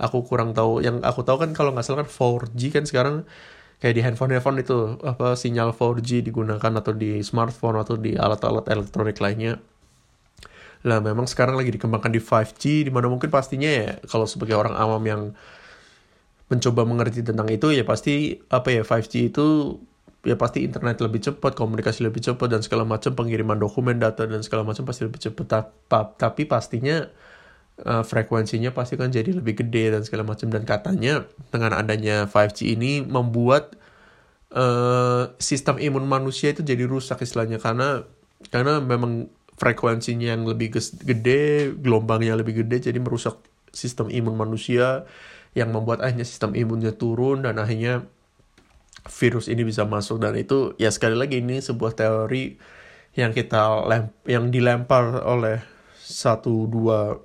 aku 0.00 0.24
kurang 0.24 0.56
tahu 0.56 0.80
yang 0.80 1.04
aku 1.04 1.20
tahu 1.22 1.44
kan 1.44 1.50
kalau 1.52 1.76
nggak 1.76 1.84
salah 1.84 2.02
kan 2.02 2.10
4G 2.10 2.60
kan 2.72 2.84
sekarang 2.88 3.16
kayak 3.80 3.94
di 3.96 4.02
handphone 4.04 4.32
handphone 4.32 4.58
itu 4.60 4.96
apa 5.04 5.36
sinyal 5.36 5.76
4G 5.76 6.24
digunakan 6.24 6.72
atau 6.80 6.92
di 6.96 7.20
smartphone 7.20 7.76
atau 7.80 8.00
di 8.00 8.16
alat-alat 8.16 8.66
elektronik 8.72 9.20
lainnya 9.20 9.60
lah 10.80 11.04
memang 11.04 11.28
sekarang 11.28 11.60
lagi 11.60 11.76
dikembangkan 11.76 12.08
di 12.08 12.20
5G 12.24 12.88
di 12.88 12.90
mana 12.92 13.12
mungkin 13.12 13.28
pastinya 13.28 13.68
ya 13.68 14.00
kalau 14.08 14.24
sebagai 14.24 14.56
orang 14.56 14.72
awam 14.72 15.02
yang 15.04 15.22
mencoba 16.48 16.82
mengerti 16.88 17.20
tentang 17.20 17.46
itu 17.52 17.68
ya 17.70 17.84
pasti 17.84 18.40
apa 18.48 18.72
ya 18.72 18.82
5G 18.82 19.12
itu 19.28 19.76
ya 20.20 20.36
pasti 20.36 20.64
internet 20.68 21.00
lebih 21.00 21.20
cepat, 21.24 21.56
komunikasi 21.56 22.04
lebih 22.04 22.20
cepat 22.20 22.48
dan 22.52 22.60
segala 22.60 22.84
macam 22.84 23.16
pengiriman 23.16 23.56
dokumen, 23.56 23.96
data 23.96 24.28
dan 24.28 24.44
segala 24.44 24.68
macam 24.68 24.84
pasti 24.84 25.08
lebih 25.08 25.20
cepat. 25.20 25.72
Tapi 26.20 26.44
pastinya 26.44 27.08
uh, 27.84 28.04
frekuensinya 28.04 28.74
pasti 28.74 28.98
kan 28.98 29.12
jadi 29.12 29.36
lebih 29.36 29.64
gede 29.64 29.94
dan 29.94 30.02
segala 30.04 30.26
macam. 30.26 30.48
Dan 30.50 30.62
katanya 30.66 31.24
dengan 31.50 31.76
adanya 31.76 32.26
5G 32.28 32.76
ini 32.76 33.00
membuat 33.04 33.76
uh, 34.54 35.32
sistem 35.38 35.78
imun 35.78 36.06
manusia 36.06 36.52
itu 36.52 36.62
jadi 36.64 36.84
rusak 36.84 37.22
istilahnya. 37.22 37.62
Karena 37.62 38.04
karena 38.48 38.80
memang 38.80 39.28
frekuensinya 39.60 40.32
yang 40.32 40.48
lebih 40.48 40.72
gede, 41.04 41.76
gelombangnya 41.76 42.32
lebih 42.32 42.64
gede 42.64 42.88
jadi 42.88 42.96
merusak 42.96 43.36
sistem 43.70 44.08
imun 44.08 44.34
manusia 44.34 45.04
yang 45.52 45.74
membuat 45.74 46.00
akhirnya 46.00 46.24
sistem 46.24 46.54
imunnya 46.54 46.94
turun 46.94 47.44
dan 47.44 47.58
akhirnya 47.60 48.06
virus 49.08 49.50
ini 49.52 49.62
bisa 49.66 49.84
masuk. 49.84 50.22
Dan 50.22 50.38
itu 50.38 50.74
ya 50.80 50.88
sekali 50.88 51.16
lagi 51.18 51.42
ini 51.42 51.60
sebuah 51.60 51.92
teori 51.92 52.56
yang 53.18 53.34
kita 53.34 53.86
lem 53.90 54.14
yang 54.26 54.54
dilempar 54.54 55.18
oleh 55.26 55.58
satu 55.98 56.70
dua 56.70 57.18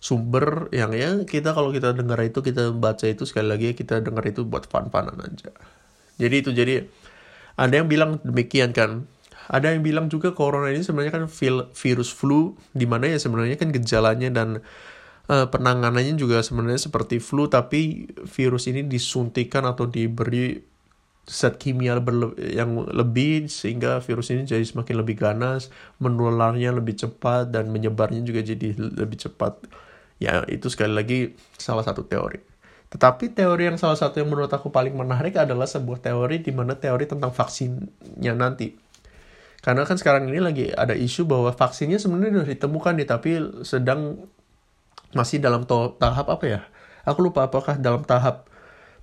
sumber 0.00 0.72
yang 0.72 0.96
ya 0.96 1.10
kita 1.28 1.52
kalau 1.52 1.70
kita 1.70 1.92
dengar 1.92 2.18
itu 2.24 2.40
kita 2.40 2.72
baca 2.72 3.04
itu 3.04 3.28
sekali 3.28 3.52
lagi 3.52 3.76
kita 3.76 4.00
dengar 4.00 4.24
itu 4.24 4.48
buat 4.48 4.64
fun-funan 4.64 5.14
aja 5.20 5.52
jadi 6.16 6.34
itu 6.40 6.50
jadi 6.56 6.88
ada 7.60 7.84
yang 7.84 7.86
bilang 7.86 8.16
demikian 8.24 8.72
kan 8.72 9.04
ada 9.50 9.76
yang 9.76 9.84
bilang 9.84 10.08
juga 10.08 10.32
corona 10.32 10.72
ini 10.72 10.80
sebenarnya 10.80 11.20
kan 11.20 11.24
virus 11.76 12.10
flu 12.10 12.56
di 12.72 12.88
mana 12.88 13.12
ya 13.12 13.18
sebenarnya 13.20 13.60
kan 13.60 13.68
gejalanya 13.76 14.32
dan 14.32 14.64
uh, 15.28 15.46
penanganannya 15.52 16.16
juga 16.16 16.40
sebenarnya 16.40 16.80
seperti 16.80 17.20
flu 17.20 17.46
tapi 17.52 18.08
virus 18.24 18.72
ini 18.72 18.88
disuntikan 18.88 19.68
atau 19.68 19.84
diberi 19.84 20.70
zat 21.30 21.62
kimia 21.62 22.02
yang 22.42 22.90
lebih 22.90 23.46
sehingga 23.46 24.02
virus 24.02 24.34
ini 24.34 24.42
jadi 24.48 24.66
semakin 24.66 24.98
lebih 24.98 25.14
ganas, 25.14 25.70
menularnya 26.02 26.74
lebih 26.74 26.98
cepat 26.98 27.54
dan 27.54 27.70
menyebarnya 27.70 28.26
juga 28.26 28.42
jadi 28.42 28.74
lebih 28.74 29.30
cepat. 29.30 29.62
Ya, 30.20 30.44
itu 30.52 30.68
sekali 30.68 30.92
lagi 30.92 31.18
salah 31.56 31.80
satu 31.80 32.04
teori. 32.04 32.44
Tetapi 32.92 33.32
teori 33.32 33.72
yang 33.72 33.80
salah 33.80 33.96
satu 33.96 34.20
yang 34.20 34.28
menurut 34.28 34.52
aku 34.52 34.68
paling 34.68 34.92
menarik 34.92 35.38
adalah 35.40 35.64
sebuah 35.64 36.04
teori 36.04 36.44
di 36.44 36.52
mana 36.52 36.76
teori 36.76 37.08
tentang 37.08 37.32
vaksinnya 37.32 38.36
nanti. 38.36 38.76
Karena 39.64 39.88
kan 39.88 39.96
sekarang 39.96 40.28
ini 40.28 40.40
lagi 40.42 40.68
ada 40.68 40.92
isu 40.92 41.24
bahwa 41.24 41.54
vaksinnya 41.54 41.96
sebenarnya 41.96 42.44
sudah 42.44 42.50
ditemukan 42.52 42.92
nih, 43.00 43.08
tapi 43.08 43.30
sedang 43.64 44.28
masih 45.16 45.40
dalam 45.40 45.64
tahap 45.96 46.26
apa 46.28 46.44
ya? 46.44 46.60
Aku 47.06 47.24
lupa 47.24 47.48
apakah 47.48 47.80
dalam 47.80 48.04
tahap 48.04 48.49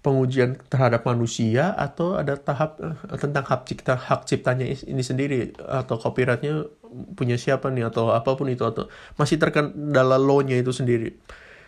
pengujian 0.06 0.56
terhadap 0.70 1.04
manusia 1.04 1.74
atau 1.74 2.16
ada 2.16 2.38
tahap 2.38 2.78
uh, 2.80 3.18
tentang 3.18 3.44
hak 3.44 3.66
cipta 3.68 3.98
hak 3.98 4.30
ciptanya 4.30 4.66
ini 4.66 5.04
sendiri 5.04 5.58
atau 5.58 5.98
copyrightnya 5.98 6.70
punya 7.18 7.36
siapa 7.36 7.68
nih 7.74 7.90
atau 7.90 8.14
apa 8.14 8.38
pun 8.38 8.48
itu 8.48 8.64
atau 8.64 8.88
masih 9.20 9.36
terkendala 9.42 10.16
law-nya 10.16 10.58
itu 10.58 10.72
sendiri. 10.72 11.18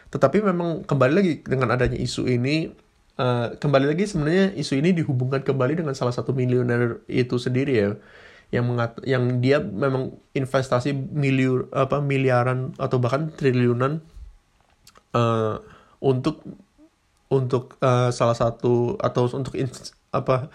Tetapi 0.09 0.41
memang 0.41 0.87
kembali 0.87 1.13
lagi 1.13 1.33
dengan 1.45 1.69
adanya 1.75 1.97
isu 1.99 2.25
ini 2.25 2.71
uh, 3.19 3.53
kembali 3.59 3.85
lagi 3.93 4.09
sebenarnya 4.09 4.55
isu 4.55 4.79
ini 4.79 4.95
dihubungkan 4.95 5.43
kembali 5.43 5.83
dengan 5.83 5.93
salah 5.93 6.15
satu 6.15 6.31
miliuner 6.31 7.03
itu 7.11 7.35
sendiri 7.37 7.73
ya 7.75 7.89
yang 8.49 8.65
mengat 8.65 8.97
yang 9.05 9.43
dia 9.45 9.61
memang 9.61 10.17
investasi 10.33 10.97
miliar 10.97 11.69
apa 11.69 12.01
miliaran 12.01 12.73
atau 12.81 12.97
bahkan 12.97 13.29
triliunan 13.29 14.01
uh, 15.13 15.61
untuk 16.01 16.41
untuk 17.29 17.77
uh, 17.81 18.09
salah 18.09 18.33
satu 18.33 18.97
atau 18.97 19.29
untuk 19.37 19.53
apa 20.09 20.49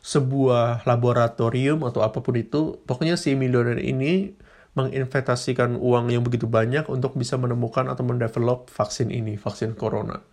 sebuah 0.00 0.88
laboratorium 0.88 1.84
atau 1.84 2.00
apa 2.00 2.24
pun 2.24 2.32
itu 2.40 2.80
pokoknya 2.88 3.20
si 3.20 3.36
miliuner 3.36 3.76
ini 3.76 4.32
menginvestasikan 4.72 5.76
uang 5.76 6.08
yang 6.14 6.24
begitu 6.24 6.48
banyak 6.48 6.86
untuk 6.88 7.18
bisa 7.18 7.34
menemukan 7.36 7.90
atau 7.90 8.06
mendevelop 8.06 8.72
vaksin 8.72 9.12
ini 9.12 9.36
vaksin 9.36 9.76
corona. 9.76 10.24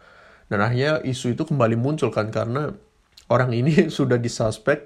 Dan 0.47 0.61
akhirnya 0.61 1.01
isu 1.01 1.33
itu 1.33 1.43
kembali 1.49 1.75
muncul 1.75 2.13
kan 2.13 2.29
karena 2.29 2.71
orang 3.27 3.51
ini 3.51 3.87
sudah 3.97 4.21
disuspek 4.21 4.85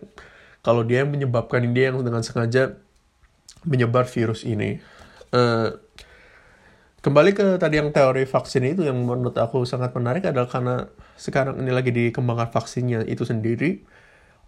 kalau 0.63 0.87
dia 0.87 1.03
yang 1.03 1.11
menyebabkan 1.11 1.63
dia 1.75 1.91
yang 1.91 2.01
dengan 2.01 2.23
sengaja 2.23 2.79
menyebar 3.67 4.07
virus 4.07 4.47
ini. 4.47 4.79
Uh, 5.29 5.75
kembali 6.99 7.31
ke 7.35 7.45
tadi 7.61 7.79
yang 7.79 7.89
teori 7.95 8.23
vaksin 8.27 8.63
itu 8.67 8.81
yang 8.87 8.97
menurut 8.99 9.35
aku 9.39 9.63
sangat 9.63 9.95
menarik 9.95 10.27
adalah 10.27 10.49
karena 10.51 10.75
sekarang 11.15 11.59
ini 11.63 11.71
lagi 11.71 11.91
dikembangkan 11.91 12.49
vaksinnya 12.51 13.07
itu 13.07 13.23
sendiri 13.23 13.83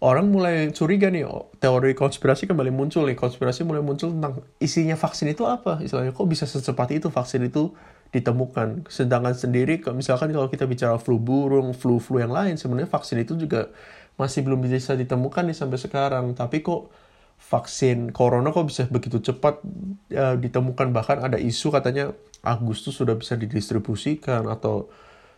orang 0.02 0.34
mulai 0.34 0.74
curiga 0.74 1.08
nih 1.14 1.22
oh, 1.24 1.54
teori 1.62 1.94
konspirasi 1.94 2.50
kembali 2.50 2.74
muncul 2.74 3.06
nih. 3.06 3.14
Konspirasi 3.14 3.62
mulai 3.62 3.80
muncul 3.86 4.10
tentang 4.10 4.42
isinya 4.58 4.98
vaksin 4.98 5.30
itu 5.30 5.46
apa? 5.46 5.78
Istilahnya 5.78 6.10
kok 6.10 6.26
bisa 6.26 6.44
secepat 6.44 6.90
itu 6.90 7.06
vaksin 7.08 7.46
itu 7.46 7.70
ditemukan? 8.10 8.90
Sedangkan 8.90 9.32
sendiri 9.38 9.78
misalkan 9.94 10.34
kalau 10.34 10.50
kita 10.50 10.66
bicara 10.66 10.98
flu 10.98 11.22
burung 11.22 11.70
flu 11.72 12.02
flu 12.02 12.18
yang 12.18 12.34
lain 12.34 12.58
sebenarnya 12.58 12.90
vaksin 12.90 13.22
itu 13.22 13.38
juga 13.38 13.70
masih 14.18 14.42
belum 14.44 14.60
bisa 14.66 14.98
ditemukan 14.98 15.46
nih 15.48 15.56
sampai 15.56 15.78
sekarang. 15.78 16.34
Tapi 16.34 16.66
kok 16.66 16.90
vaksin 17.42 18.14
corona 18.14 18.54
kok 18.54 18.70
bisa 18.70 18.86
begitu 18.86 19.18
cepat 19.18 19.58
uh, 20.14 20.36
ditemukan? 20.38 20.94
Bahkan 20.94 21.18
ada 21.26 21.38
isu 21.38 21.74
katanya 21.74 22.14
Agustus 22.42 22.98
sudah 22.98 23.18
bisa 23.18 23.34
didistribusikan 23.34 24.46
atau 24.46 24.90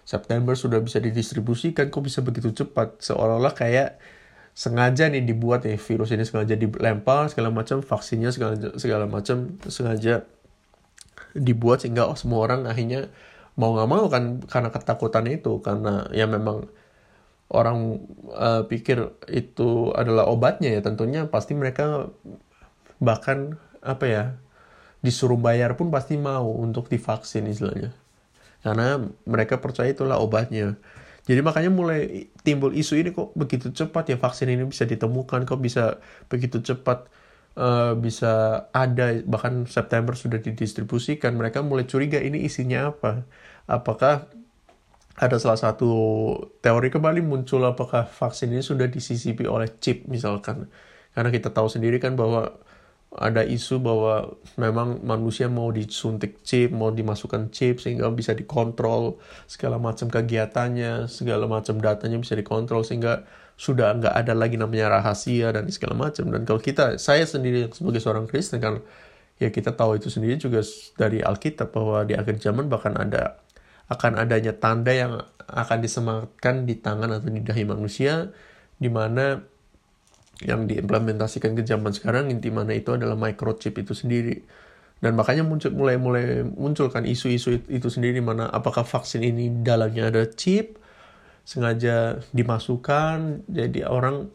September 0.05 0.53
sudah 0.53 0.85
bisa 0.85 1.01
didistribusikan 1.01 1.89
kok 1.89 2.05
bisa 2.05 2.21
begitu 2.21 2.53
cepat? 2.53 3.01
Seolah-olah 3.01 3.57
kayak 3.57 3.99
sengaja 4.55 5.11
nih 5.11 5.27
dibuat 5.27 5.67
nih 5.67 5.81
virus 5.81 6.15
ini 6.15 6.23
sengaja 6.23 6.55
dilempar 6.55 7.27
segala 7.27 7.51
macam 7.51 7.83
vaksinnya 7.83 8.31
segala 8.31 8.55
segala 8.79 9.11
macam 9.11 9.59
sengaja 9.67 10.23
dibuat 11.35 11.83
sehingga 11.83 12.07
semua 12.15 12.47
orang 12.47 12.71
akhirnya 12.71 13.11
mau 13.59 13.75
nggak 13.75 13.91
mau 13.91 14.07
kan 14.07 14.45
karena 14.47 14.71
ketakutan 14.71 15.27
itu. 15.27 15.59
Karena 15.59 16.07
ya 16.15 16.31
memang 16.31 16.71
orang 17.55 18.03
uh, 18.35 18.67
pikir 18.67 19.15
itu 19.31 19.95
adalah 19.95 20.27
obatnya 20.27 20.75
ya 20.75 20.81
tentunya 20.83 21.31
pasti 21.31 21.55
mereka 21.55 22.11
bahkan 22.99 23.57
apa 23.79 24.05
ya 24.05 24.25
disuruh 25.05 25.37
bayar 25.37 25.77
pun 25.77 25.93
pasti 25.93 26.17
mau 26.17 26.49
untuk 26.49 26.89
divaksin 26.89 27.45
istilahnya. 27.47 27.93
Karena 28.65 28.97
mereka 29.29 29.61
percaya 29.61 29.93
itulah 29.93 30.17
obatnya. 30.17 30.81
Jadi 31.29 31.41
makanya 31.45 31.69
mulai 31.73 32.29
timbul 32.45 32.73
isu 32.73 33.01
ini 33.01 33.11
kok 33.13 33.37
begitu 33.37 33.69
cepat 33.73 34.13
ya 34.13 34.17
vaksin 34.17 34.49
ini 34.49 34.65
bisa 34.69 34.85
ditemukan 34.89 35.49
kok 35.49 35.61
bisa 35.61 36.01
begitu 36.29 36.61
cepat 36.61 37.09
uh, 37.57 37.97
bisa 37.97 38.65
ada 38.73 39.21
bahkan 39.25 39.69
September 39.69 40.17
sudah 40.17 40.41
didistribusikan. 40.41 41.37
Mereka 41.37 41.61
mulai 41.65 41.85
curiga 41.85 42.21
ini 42.21 42.45
isinya 42.49 42.93
apa. 42.93 43.29
Apakah 43.69 44.29
ada 45.15 45.39
salah 45.39 45.59
satu 45.59 45.91
teori 46.59 46.91
kembali 46.91 47.23
muncul 47.23 47.63
apakah 47.63 48.07
vaksin 48.07 48.51
ini 48.51 48.63
sudah 48.67 48.91
disisipi 48.91 49.47
oleh 49.47 49.71
chip 49.79 50.07
misalkan 50.11 50.67
karena 51.15 51.31
kita 51.31 51.55
tahu 51.55 51.71
sendiri 51.71 52.03
kan 52.03 52.19
bahwa 52.19 52.51
ada 53.15 53.47
isu 53.47 53.79
bahwa 53.79 54.35
memang 54.59 54.99
manusia 55.07 55.47
mau 55.47 55.71
disuntik 55.71 56.43
chip, 56.43 56.75
mau 56.75 56.91
dimasukkan 56.91 57.55
chip 57.55 57.79
sehingga 57.79 58.11
bisa 58.11 58.35
dikontrol 58.35 59.23
segala 59.47 59.79
macam 59.79 60.11
kegiatannya, 60.11 61.07
segala 61.07 61.47
macam 61.47 61.79
datanya 61.79 62.19
bisa 62.19 62.35
dikontrol 62.35 62.83
sehingga 62.83 63.23
sudah 63.55 63.95
nggak 64.03 64.15
ada 64.19 64.35
lagi 64.35 64.59
namanya 64.59 64.99
rahasia 64.99 65.55
dan 65.55 65.71
segala 65.71 65.95
macam. 65.95 66.27
Dan 66.35 66.43
kalau 66.43 66.59
kita, 66.59 66.99
saya 66.99 67.23
sendiri 67.23 67.71
sebagai 67.71 68.03
seorang 68.03 68.27
Kristen 68.27 68.59
kan, 68.59 68.83
ya 69.39 69.55
kita 69.55 69.71
tahu 69.79 69.95
itu 70.03 70.11
sendiri 70.11 70.35
juga 70.35 70.67
dari 70.99 71.23
Alkitab 71.23 71.71
bahwa 71.71 72.03
di 72.03 72.19
akhir 72.19 72.43
zaman 72.43 72.67
bahkan 72.67 72.99
ada 72.99 73.39
akan 73.91 74.17
adanya 74.17 74.57
tanda 74.57 74.93
yang 74.93 75.21
akan 75.45 75.79
disematkan 75.85 76.65
di 76.65 76.81
tangan 76.81 77.21
atau 77.21 77.29
di 77.29 77.45
dahi 77.45 77.65
manusia, 77.69 78.33
di 78.81 78.89
mana 78.89 79.41
yang 80.43 80.67
diimplementasikan 80.67 81.55
ke 81.55 81.63
zaman 81.63 81.95
sekarang 81.95 82.33
inti 82.33 82.51
mana 82.51 82.75
itu 82.75 82.97
adalah 82.97 83.15
microchip 83.15 83.77
itu 83.79 83.95
sendiri. 83.95 84.43
Dan 84.99 85.21
makanya 85.21 85.45
muncul 85.45 85.71
mulai 85.77 86.01
mulai 86.01 86.43
munculkan 86.43 87.05
isu-isu 87.05 87.61
itu 87.69 87.89
sendiri 87.93 88.25
mana 88.25 88.49
apakah 88.49 88.89
vaksin 88.89 89.21
ini 89.21 89.53
dalamnya 89.61 90.09
ada 90.09 90.25
chip 90.33 90.81
sengaja 91.45 92.25
dimasukkan 92.33 93.45
jadi 93.45 93.85
orang 93.85 94.33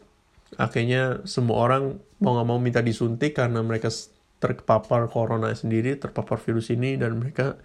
akhirnya 0.54 1.26
semua 1.26 1.66
orang 1.66 1.98
mau 2.22 2.38
nggak 2.38 2.46
mau 2.46 2.58
minta 2.62 2.80
disuntik 2.86 3.34
karena 3.34 3.66
mereka 3.66 3.90
terpapar 4.38 5.10
corona 5.10 5.50
sendiri 5.50 5.98
terpapar 5.98 6.38
virus 6.38 6.70
ini 6.70 6.94
dan 6.94 7.18
mereka 7.18 7.58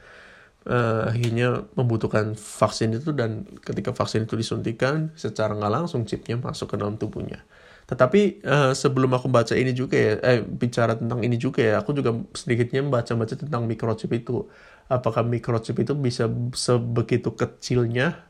uh, 0.69 1.09
akhirnya 1.09 1.65
membutuhkan 1.77 2.37
vaksin 2.37 2.97
itu 2.97 3.13
dan 3.13 3.45
ketika 3.61 3.93
vaksin 3.93 4.25
itu 4.29 4.35
disuntikan 4.37 5.13
secara 5.17 5.53
nggak 5.55 5.73
langsung 5.73 6.03
chipnya 6.05 6.37
masuk 6.37 6.73
ke 6.73 6.75
dalam 6.77 6.97
tubuhnya 6.97 7.45
tetapi 7.85 8.41
uh, 8.41 8.73
sebelum 8.73 9.13
aku 9.13 9.29
baca 9.29 9.53
ini 9.53 9.69
juga 9.69 9.93
ya, 9.93 10.13
eh 10.25 10.41
bicara 10.41 10.97
tentang 10.97 11.21
ini 11.21 11.37
juga 11.37 11.61
ya, 11.61 11.73
aku 11.77 11.93
juga 11.93 12.17
sedikitnya 12.33 12.81
membaca-baca 12.81 13.37
tentang 13.37 13.69
microchip 13.69 14.09
itu. 14.09 14.49
Apakah 14.89 15.21
microchip 15.21 15.77
itu 15.77 15.93
bisa 15.93 16.25
sebegitu 16.57 17.37
kecilnya 17.37 18.25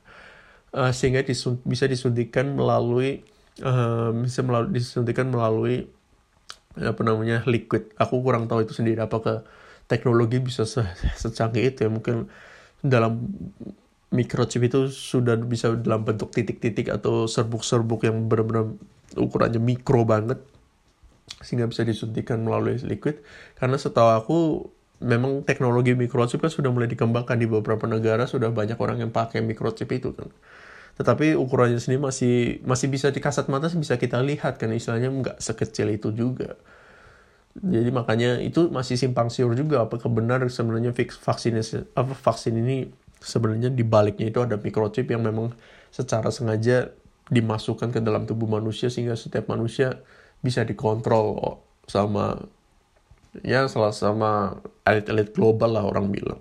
uh, 0.76 0.92
sehingga 0.92 1.24
disun 1.24 1.64
bisa 1.64 1.88
disuntikan 1.88 2.52
melalui 2.52 3.24
uh, 3.64 4.12
bisa 4.12 4.44
melalui 4.44 4.76
disuntikan 4.76 5.32
melalui 5.32 5.88
apa 6.76 7.02
namanya 7.08 7.48
liquid. 7.48 7.96
Aku 7.96 8.20
kurang 8.20 8.52
tahu 8.52 8.68
itu 8.68 8.76
sendiri 8.76 9.00
apakah 9.00 9.48
teknologi 9.86 10.42
bisa 10.42 10.66
se 10.66 10.82
secanggih 11.18 11.74
itu 11.74 11.86
ya. 11.86 11.90
Mungkin 11.90 12.30
dalam 12.86 13.26
microchip 14.14 14.62
itu 14.66 14.88
sudah 14.90 15.36
bisa 15.42 15.74
dalam 15.76 16.06
bentuk 16.06 16.32
titik-titik 16.32 16.88
atau 16.94 17.26
serbuk-serbuk 17.26 18.06
yang 18.06 18.30
benar-benar 18.30 18.78
ukurannya 19.18 19.60
mikro 19.60 20.08
banget 20.08 20.40
sehingga 21.42 21.66
bisa 21.66 21.82
disuntikan 21.82 22.42
melalui 22.46 22.78
liquid. 22.86 23.22
Karena 23.58 23.76
setahu 23.76 24.10
aku 24.14 24.38
memang 25.04 25.44
teknologi 25.44 25.92
microchip 25.98 26.40
kan 26.40 26.52
sudah 26.54 26.72
mulai 26.72 26.88
dikembangkan 26.88 27.36
di 27.36 27.48
beberapa 27.50 27.84
negara 27.90 28.30
sudah 28.30 28.54
banyak 28.54 28.80
orang 28.80 29.04
yang 29.04 29.12
pakai 29.12 29.44
microchip 29.44 29.90
itu 29.92 30.16
kan. 30.16 30.30
Tetapi 30.96 31.36
ukurannya 31.36 31.76
sendiri 31.76 32.08
masih 32.08 32.64
masih 32.64 32.88
bisa 32.88 33.12
dikasat 33.12 33.52
mata 33.52 33.68
bisa 33.68 34.00
kita 34.00 34.24
lihat 34.24 34.56
kan. 34.56 34.72
Istilahnya 34.72 35.12
nggak 35.12 35.38
sekecil 35.44 35.92
itu 35.92 36.16
juga 36.16 36.56
jadi 37.56 37.88
makanya 37.88 38.44
itu 38.44 38.68
masih 38.68 39.00
simpang 39.00 39.32
siur 39.32 39.56
juga 39.56 39.88
apakah 39.88 40.12
benar 40.12 40.44
sebenarnya 40.52 40.92
vaksin 40.92 41.56
apa 41.96 42.12
vaksin 42.12 42.60
ini 42.60 42.92
sebenarnya 43.24 43.72
di 43.72 43.84
baliknya 43.88 44.28
itu 44.28 44.44
ada 44.44 44.60
microchip 44.60 45.08
yang 45.08 45.24
memang 45.24 45.56
secara 45.88 46.28
sengaja 46.36 46.92
dimasukkan 47.32 47.96
ke 47.96 48.00
dalam 48.04 48.28
tubuh 48.28 48.46
manusia 48.46 48.92
sehingga 48.92 49.16
setiap 49.16 49.48
manusia 49.48 50.04
bisa 50.44 50.68
dikontrol 50.68 51.58
sama 51.88 52.44
ya 53.42 53.66
salah 53.72 53.96
sama 53.96 54.62
elit-elit 54.86 55.32
global 55.32 55.74
lah 55.74 55.84
orang 55.88 56.12
bilang. 56.12 56.40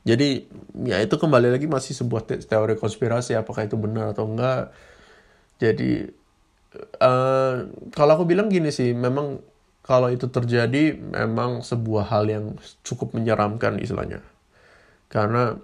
Jadi 0.00 0.48
ya 0.88 0.96
itu 1.04 1.12
kembali 1.20 1.52
lagi 1.52 1.68
masih 1.68 1.92
sebuah 1.92 2.24
te 2.24 2.40
teori 2.40 2.80
konspirasi 2.80 3.36
apakah 3.36 3.68
itu 3.68 3.76
benar 3.76 4.16
atau 4.16 4.24
enggak. 4.24 4.72
Jadi 5.60 6.08
uh, 7.00 7.66
kalau 7.94 8.12
aku 8.18 8.24
bilang 8.28 8.48
gini 8.52 8.70
sih, 8.70 8.94
memang 8.94 9.42
kalau 9.80 10.12
itu 10.12 10.30
terjadi 10.30 10.94
memang 10.94 11.64
sebuah 11.64 12.10
hal 12.12 12.24
yang 12.30 12.44
cukup 12.86 13.16
menyeramkan 13.16 13.80
istilahnya. 13.82 14.22
Karena 15.10 15.58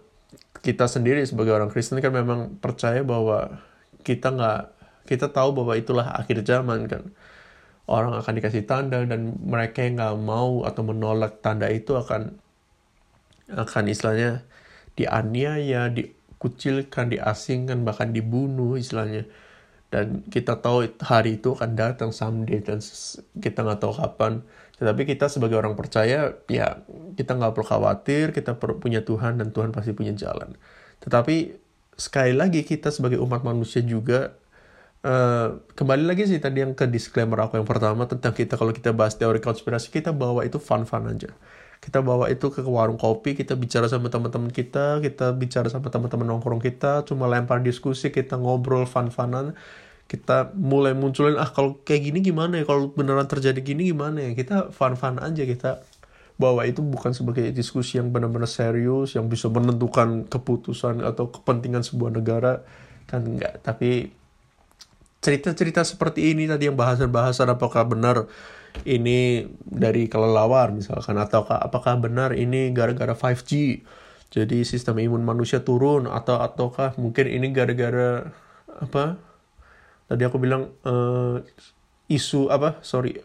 kita 0.64 0.90
sendiri 0.90 1.22
sebagai 1.22 1.54
orang 1.54 1.70
Kristen 1.70 2.02
kan 2.02 2.10
memang 2.10 2.58
percaya 2.58 3.06
bahwa 3.06 3.62
kita 4.02 4.34
nggak 4.34 4.60
kita 5.06 5.30
tahu 5.30 5.54
bahwa 5.54 5.78
itulah 5.78 6.10
akhir 6.18 6.42
zaman 6.42 6.90
kan 6.90 7.14
orang 7.86 8.18
akan 8.18 8.32
dikasih 8.42 8.66
tanda 8.66 9.06
dan 9.06 9.38
mereka 9.38 9.86
yang 9.86 10.02
nggak 10.02 10.18
mau 10.18 10.66
atau 10.66 10.82
menolak 10.82 11.38
tanda 11.38 11.70
itu 11.70 11.94
akan 11.94 12.34
akan 13.46 13.84
istilahnya 13.86 14.42
dianiaya, 14.98 15.92
dikucilkan, 15.92 17.14
diasingkan, 17.14 17.86
bahkan 17.86 18.10
dibunuh 18.10 18.74
istilahnya. 18.74 19.28
Dan 19.86 20.26
kita 20.26 20.58
tahu 20.58 20.98
hari 20.98 21.38
itu 21.38 21.54
akan 21.54 21.78
datang 21.78 22.10
someday 22.10 22.58
dan 22.58 22.82
kita 23.38 23.62
nggak 23.62 23.80
tahu 23.80 23.94
kapan. 23.94 24.42
Tetapi 24.76 25.02
kita 25.08 25.30
sebagai 25.32 25.56
orang 25.56 25.72
percaya, 25.78 26.36
ya 26.50 26.84
kita 27.16 27.32
nggak 27.38 27.56
perlu 27.56 27.66
khawatir, 27.66 28.34
kita 28.34 28.58
perlu 28.60 28.76
punya 28.76 29.00
Tuhan 29.06 29.40
dan 29.40 29.54
Tuhan 29.54 29.72
pasti 29.72 29.96
punya 29.96 30.12
jalan. 30.12 30.58
Tetapi 31.00 31.56
sekali 31.96 32.36
lagi 32.36 32.60
kita 32.60 32.92
sebagai 32.92 33.16
umat 33.24 33.40
manusia 33.40 33.80
juga 33.80 34.36
uh, 35.00 35.48
kembali 35.72 36.04
lagi 36.04 36.28
sih 36.28 36.36
tadi 36.36 36.60
yang 36.60 36.76
ke 36.76 36.84
disclaimer 36.84 37.40
aku 37.40 37.56
yang 37.56 37.64
pertama 37.64 38.04
tentang 38.04 38.36
kita 38.36 38.60
kalau 38.60 38.76
kita 38.76 38.92
bahas 38.92 39.16
teori 39.16 39.40
konspirasi 39.40 39.88
kita 39.88 40.12
bawa 40.12 40.44
itu 40.44 40.60
fun-fun 40.60 41.08
aja. 41.08 41.32
Kita 41.80 42.02
bawa 42.02 42.26
itu 42.32 42.50
ke 42.50 42.60
warung 42.64 42.98
kopi, 42.98 43.38
kita 43.38 43.54
bicara 43.54 43.86
sama 43.86 44.10
teman-teman 44.10 44.50
kita, 44.50 44.98
kita 45.04 45.30
bicara 45.36 45.70
sama 45.70 45.92
teman-teman 45.92 46.26
nongkrong 46.26 46.58
kita, 46.58 47.06
cuma 47.06 47.30
lempar 47.30 47.62
diskusi, 47.62 48.10
kita 48.10 48.40
ngobrol 48.40 48.88
fun-funan. 48.88 49.54
Kita 50.06 50.54
mulai 50.54 50.94
munculin 50.94 51.34
ah 51.34 51.50
kalau 51.50 51.82
kayak 51.82 52.10
gini 52.10 52.18
gimana 52.22 52.62
ya? 52.62 52.64
Kalau 52.66 52.94
beneran 52.94 53.26
terjadi 53.26 53.58
gini 53.58 53.90
gimana 53.90 54.22
ya? 54.22 54.38
Kita 54.38 54.70
fun-fun 54.70 55.18
aja 55.18 55.42
kita 55.42 55.82
bahwa 56.36 56.62
itu 56.68 56.84
bukan 56.84 57.16
sebagai 57.16 57.48
diskusi 57.50 57.96
yang 57.96 58.12
benar-benar 58.12 58.48
serius 58.48 59.16
yang 59.16 59.26
bisa 59.26 59.48
menentukan 59.48 60.28
keputusan 60.28 61.00
atau 61.00 61.32
kepentingan 61.32 61.80
sebuah 61.80 62.12
negara 62.12 62.60
kan 63.08 63.24
enggak. 63.24 63.64
Tapi 63.64 64.12
cerita-cerita 65.24 65.82
seperti 65.82 66.36
ini 66.36 66.46
tadi 66.46 66.68
yang 66.68 66.76
bahasan-bahasan 66.76 67.50
apakah 67.50 67.82
benar 67.88 68.28
ini 68.84 69.48
dari 69.62 70.10
kelelawar 70.10 70.74
misalkan 70.74 71.16
atau 71.16 71.46
apakah 71.48 71.96
benar 71.96 72.36
ini 72.36 72.74
gara-gara 72.76 73.16
5G 73.16 73.80
jadi 74.28 74.66
sistem 74.66 74.98
imun 74.98 75.22
manusia 75.22 75.62
turun 75.62 76.10
atau 76.10 76.42
ataukah 76.42 76.98
mungkin 76.98 77.30
ini 77.30 77.54
gara-gara 77.54 78.34
apa? 78.68 79.16
Tadi 80.06 80.22
aku 80.26 80.36
bilang 80.36 80.74
uh, 80.82 81.40
isu 82.10 82.50
apa? 82.50 82.82
Sorry 82.82 83.16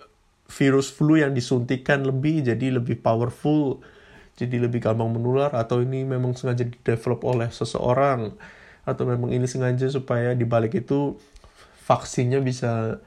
virus 0.52 0.92
flu 0.92 1.16
yang 1.16 1.32
disuntikan 1.32 2.04
lebih 2.04 2.44
jadi 2.44 2.76
lebih 2.76 3.00
powerful 3.00 3.80
jadi 4.36 4.68
lebih 4.68 4.84
gampang 4.84 5.08
menular 5.08 5.52
atau 5.56 5.80
ini 5.80 6.04
memang 6.04 6.36
sengaja 6.36 6.68
develop 6.84 7.24
oleh 7.24 7.48
seseorang 7.48 8.36
atau 8.84 9.04
memang 9.08 9.32
ini 9.32 9.48
sengaja 9.48 9.88
supaya 9.88 10.36
di 10.36 10.44
balik 10.44 10.76
itu 10.76 11.16
vaksinnya 11.88 12.44
bisa 12.44 13.00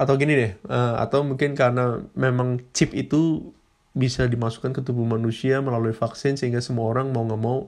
atau 0.00 0.16
gini 0.16 0.32
deh 0.32 0.52
uh, 0.72 0.96
atau 0.96 1.20
mungkin 1.20 1.52
karena 1.52 2.00
memang 2.16 2.64
chip 2.72 2.96
itu 2.96 3.52
bisa 3.92 4.24
dimasukkan 4.24 4.72
ke 4.72 4.80
tubuh 4.80 5.04
manusia 5.04 5.60
melalui 5.60 5.92
vaksin 5.92 6.40
sehingga 6.40 6.64
semua 6.64 6.88
orang 6.88 7.12
mau 7.12 7.28
nggak 7.28 7.40
mau 7.42 7.58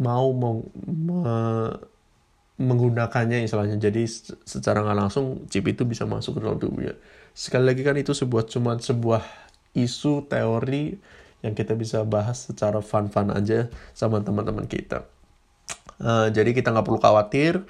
mau 0.00 0.26
mau 0.32 1.20
menggunakannya 2.54 3.42
istilahnya. 3.42 3.76
Jadi 3.82 4.06
secara 4.46 4.86
nggak 4.86 4.98
langsung 4.98 5.42
chip 5.50 5.66
itu 5.66 5.82
bisa 5.82 6.06
masuk 6.06 6.38
ke 6.38 6.40
dalam 6.46 6.58
tubuhnya. 6.62 6.94
Sekali 7.34 7.66
lagi 7.66 7.82
kan 7.82 7.98
itu 7.98 8.14
sebuah 8.14 8.46
cuma 8.46 8.78
sebuah 8.78 9.26
isu 9.74 10.30
teori 10.30 10.94
yang 11.42 11.52
kita 11.52 11.74
bisa 11.74 12.06
bahas 12.06 12.46
secara 12.46 12.78
fun-fun 12.78 13.34
aja 13.34 13.66
sama 13.90 14.22
teman-teman 14.22 14.70
kita. 14.70 15.02
Uh, 15.98 16.30
jadi 16.30 16.54
kita 16.54 16.70
nggak 16.70 16.86
perlu 16.86 16.98
khawatir 17.02 17.62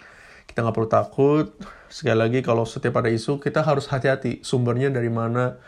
kita 0.48 0.64
nggak 0.64 0.76
perlu 0.76 0.88
takut 0.88 1.46
sekali 1.94 2.18
lagi 2.18 2.42
kalau 2.42 2.66
setiap 2.66 2.98
ada 2.98 3.06
isu 3.06 3.38
kita 3.38 3.62
harus 3.62 3.86
hati-hati 3.86 4.42
sumbernya 4.42 4.90
dari 4.90 5.06
mana 5.06 5.62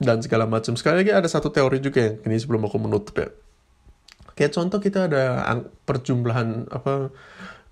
dan 0.00 0.24
segala 0.24 0.48
macam. 0.48 0.72
Sekali 0.72 1.04
lagi 1.04 1.12
ada 1.12 1.28
satu 1.28 1.52
teori 1.52 1.84
juga 1.84 2.00
yang 2.00 2.16
ini 2.24 2.40
sebelum 2.40 2.64
aku 2.64 2.80
menutup 2.80 3.12
ya. 3.20 3.28
Kayak 4.32 4.56
contoh 4.56 4.80
kita 4.80 5.10
ada 5.10 5.44
perjumlahan 5.84 6.72
apa 6.72 7.12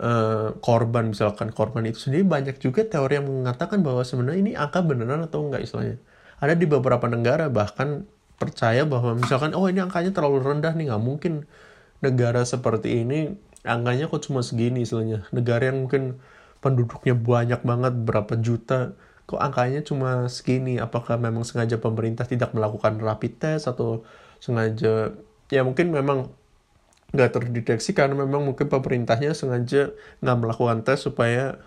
uh, 0.02 0.48
korban. 0.60 1.08
Misalkan 1.16 1.48
korban 1.54 1.88
itu 1.88 1.96
sendiri 2.10 2.28
banyak 2.28 2.60
juga 2.60 2.84
teori 2.84 3.22
yang 3.22 3.24
mengatakan 3.24 3.80
bahwa 3.80 4.04
sebenarnya 4.04 4.40
ini 4.42 4.52
angka 4.52 4.84
beneran 4.84 5.24
atau 5.24 5.48
enggak 5.48 5.64
istilahnya. 5.64 5.96
Ada 6.42 6.58
di 6.58 6.66
beberapa 6.68 7.08
negara 7.08 7.48
bahkan 7.48 8.04
percaya 8.36 8.84
bahwa 8.84 9.16
misalkan 9.16 9.56
oh 9.56 9.64
ini 9.64 9.80
angkanya 9.80 10.12
terlalu 10.12 10.44
rendah 10.44 10.76
nih 10.76 10.92
nggak 10.92 11.00
mungkin 11.00 11.48
negara 12.04 12.44
seperti 12.44 13.00
ini 13.00 13.32
angkanya 13.64 14.12
kok 14.12 14.28
cuma 14.28 14.44
segini 14.44 14.84
istilahnya. 14.84 15.24
Negara 15.32 15.72
yang 15.72 15.88
mungkin 15.88 16.20
penduduknya 16.66 17.14
banyak 17.14 17.62
banget 17.62 17.94
berapa 18.02 18.34
juta. 18.42 18.98
Kok 19.30 19.38
angkanya 19.38 19.86
cuma 19.86 20.26
segini? 20.26 20.82
Apakah 20.82 21.14
memang 21.14 21.46
sengaja 21.46 21.78
pemerintah 21.78 22.26
tidak 22.26 22.50
melakukan 22.50 22.98
rapid 22.98 23.38
test 23.38 23.70
atau 23.70 24.02
sengaja? 24.42 25.14
Ya 25.54 25.62
mungkin 25.62 25.94
memang 25.94 26.34
nggak 27.14 27.38
terdeteksi 27.38 27.94
karena 27.94 28.18
memang 28.18 28.42
mungkin 28.42 28.66
pemerintahnya 28.66 29.30
sengaja 29.30 29.94
nggak 30.18 30.38
melakukan 30.42 30.82
tes 30.82 31.06
supaya 31.06 31.62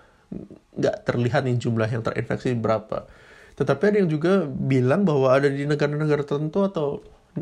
nggak 0.75 1.07
terlihat 1.07 1.47
nih 1.47 1.55
jumlah 1.55 1.87
yang 1.87 2.03
terinfeksi 2.03 2.59
berapa. 2.59 3.07
Tetapi 3.55 3.83
ada 3.95 3.97
yang 4.03 4.11
juga 4.11 4.43
bilang 4.47 5.07
bahwa 5.07 5.31
ada 5.31 5.47
di 5.47 5.63
negara-negara 5.63 6.27
tertentu 6.27 6.67
atau 6.67 6.87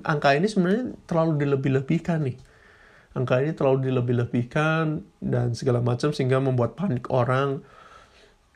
angka 0.06 0.38
ini 0.38 0.46
sebenarnya 0.46 0.93
terlalu 1.10 1.41
dilebih-lebihkan 1.41 2.22
nih 2.22 2.38
angka 3.13 3.39
ini 3.39 3.54
terlalu 3.56 3.91
dilebih-lebihkan 3.91 5.04
dan 5.24 5.56
segala 5.56 5.80
macam 5.80 6.12
sehingga 6.12 6.41
membuat 6.41 6.76
panik 6.76 7.08
orang. 7.13 7.63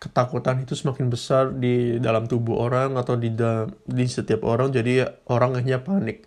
Ketakutan 0.02 0.66
itu 0.66 0.74
semakin 0.74 1.14
besar 1.14 1.54
di 1.54 2.02
dalam 2.02 2.26
tubuh 2.26 2.58
orang 2.58 2.98
atau 2.98 3.14
di 3.14 3.30
da 3.32 3.70
di 3.86 4.06
setiap 4.10 4.42
orang. 4.42 4.74
Jadi 4.74 5.06
orang 5.30 5.62
hanya 5.62 5.86
panik. 5.86 6.26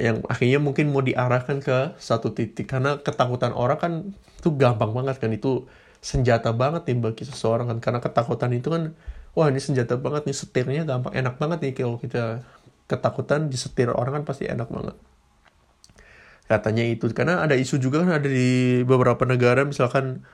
Yang 0.00 0.24
akhirnya 0.32 0.60
mungkin 0.64 0.94
mau 0.94 1.04
diarahkan 1.04 1.60
ke 1.60 1.78
satu 2.00 2.32
titik. 2.32 2.72
Karena 2.72 2.96
ketakutan 3.04 3.52
orang 3.52 3.78
kan 3.78 3.92
itu 4.16 4.48
gampang 4.56 4.96
banget 4.96 5.20
kan. 5.20 5.28
Itu 5.28 5.68
senjata 6.00 6.56
banget 6.56 6.88
nih 6.88 6.98
bagi 7.04 7.28
seseorang 7.28 7.68
kan. 7.68 7.78
Karena 7.84 8.00
ketakutan 8.00 8.50
itu 8.56 8.72
kan 8.72 8.96
wah 9.36 9.52
ini 9.52 9.60
senjata 9.60 10.00
banget 10.00 10.24
nih. 10.24 10.36
Setirnya 10.36 10.82
gampang 10.88 11.12
enak 11.12 11.36
banget 11.36 11.58
nih 11.68 11.72
kalau 11.76 12.00
kita 12.00 12.40
ketakutan 12.88 13.52
disetir 13.52 13.92
orang 13.92 14.20
kan 14.20 14.24
pasti 14.24 14.48
enak 14.48 14.68
banget 14.72 14.96
katanya 16.46 16.84
itu. 16.86 17.10
Karena 17.10 17.42
ada 17.42 17.54
isu 17.58 17.78
juga 17.78 18.02
kan 18.06 18.22
ada 18.22 18.28
di 18.28 18.82
beberapa 18.86 19.22
negara 19.26 19.66
misalkan 19.66 20.26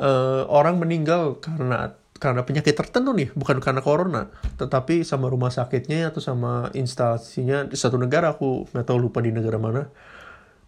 uh, 0.00 0.44
orang 0.48 0.80
meninggal 0.80 1.38
karena 1.42 1.96
karena 2.22 2.46
penyakit 2.46 2.78
tertentu 2.78 3.10
nih, 3.10 3.34
bukan 3.34 3.58
karena 3.58 3.82
corona, 3.82 4.30
tetapi 4.54 5.02
sama 5.02 5.26
rumah 5.26 5.50
sakitnya 5.50 6.14
atau 6.14 6.22
sama 6.22 6.70
instalasinya 6.70 7.66
di 7.66 7.74
satu 7.74 7.98
negara 7.98 8.38
aku 8.38 8.70
nggak 8.70 8.86
tahu 8.86 9.10
lupa 9.10 9.18
di 9.18 9.34
negara 9.34 9.58
mana. 9.58 9.90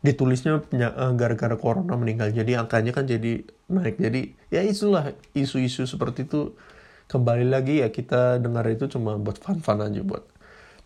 Ditulisnya 0.03 0.59
eh, 0.75 1.12
gara-gara 1.14 1.55
corona 1.55 1.94
meninggal. 1.94 2.35
Jadi 2.35 2.59
angkanya 2.59 2.90
kan 2.90 3.07
jadi 3.07 3.47
naik. 3.70 4.03
Jadi 4.03 4.35
ya 4.51 4.66
itulah 4.66 5.14
isu-isu 5.33 5.87
seperti 5.87 6.27
itu. 6.27 6.59
Kembali 7.07 7.47
lagi 7.47 7.85
ya 7.85 7.88
kita 7.92 8.42
dengar 8.42 8.66
itu 8.66 8.90
cuma 8.90 9.14
buat 9.20 9.38
fun-fun 9.38 9.79
aja 9.79 10.01
buat 10.03 10.25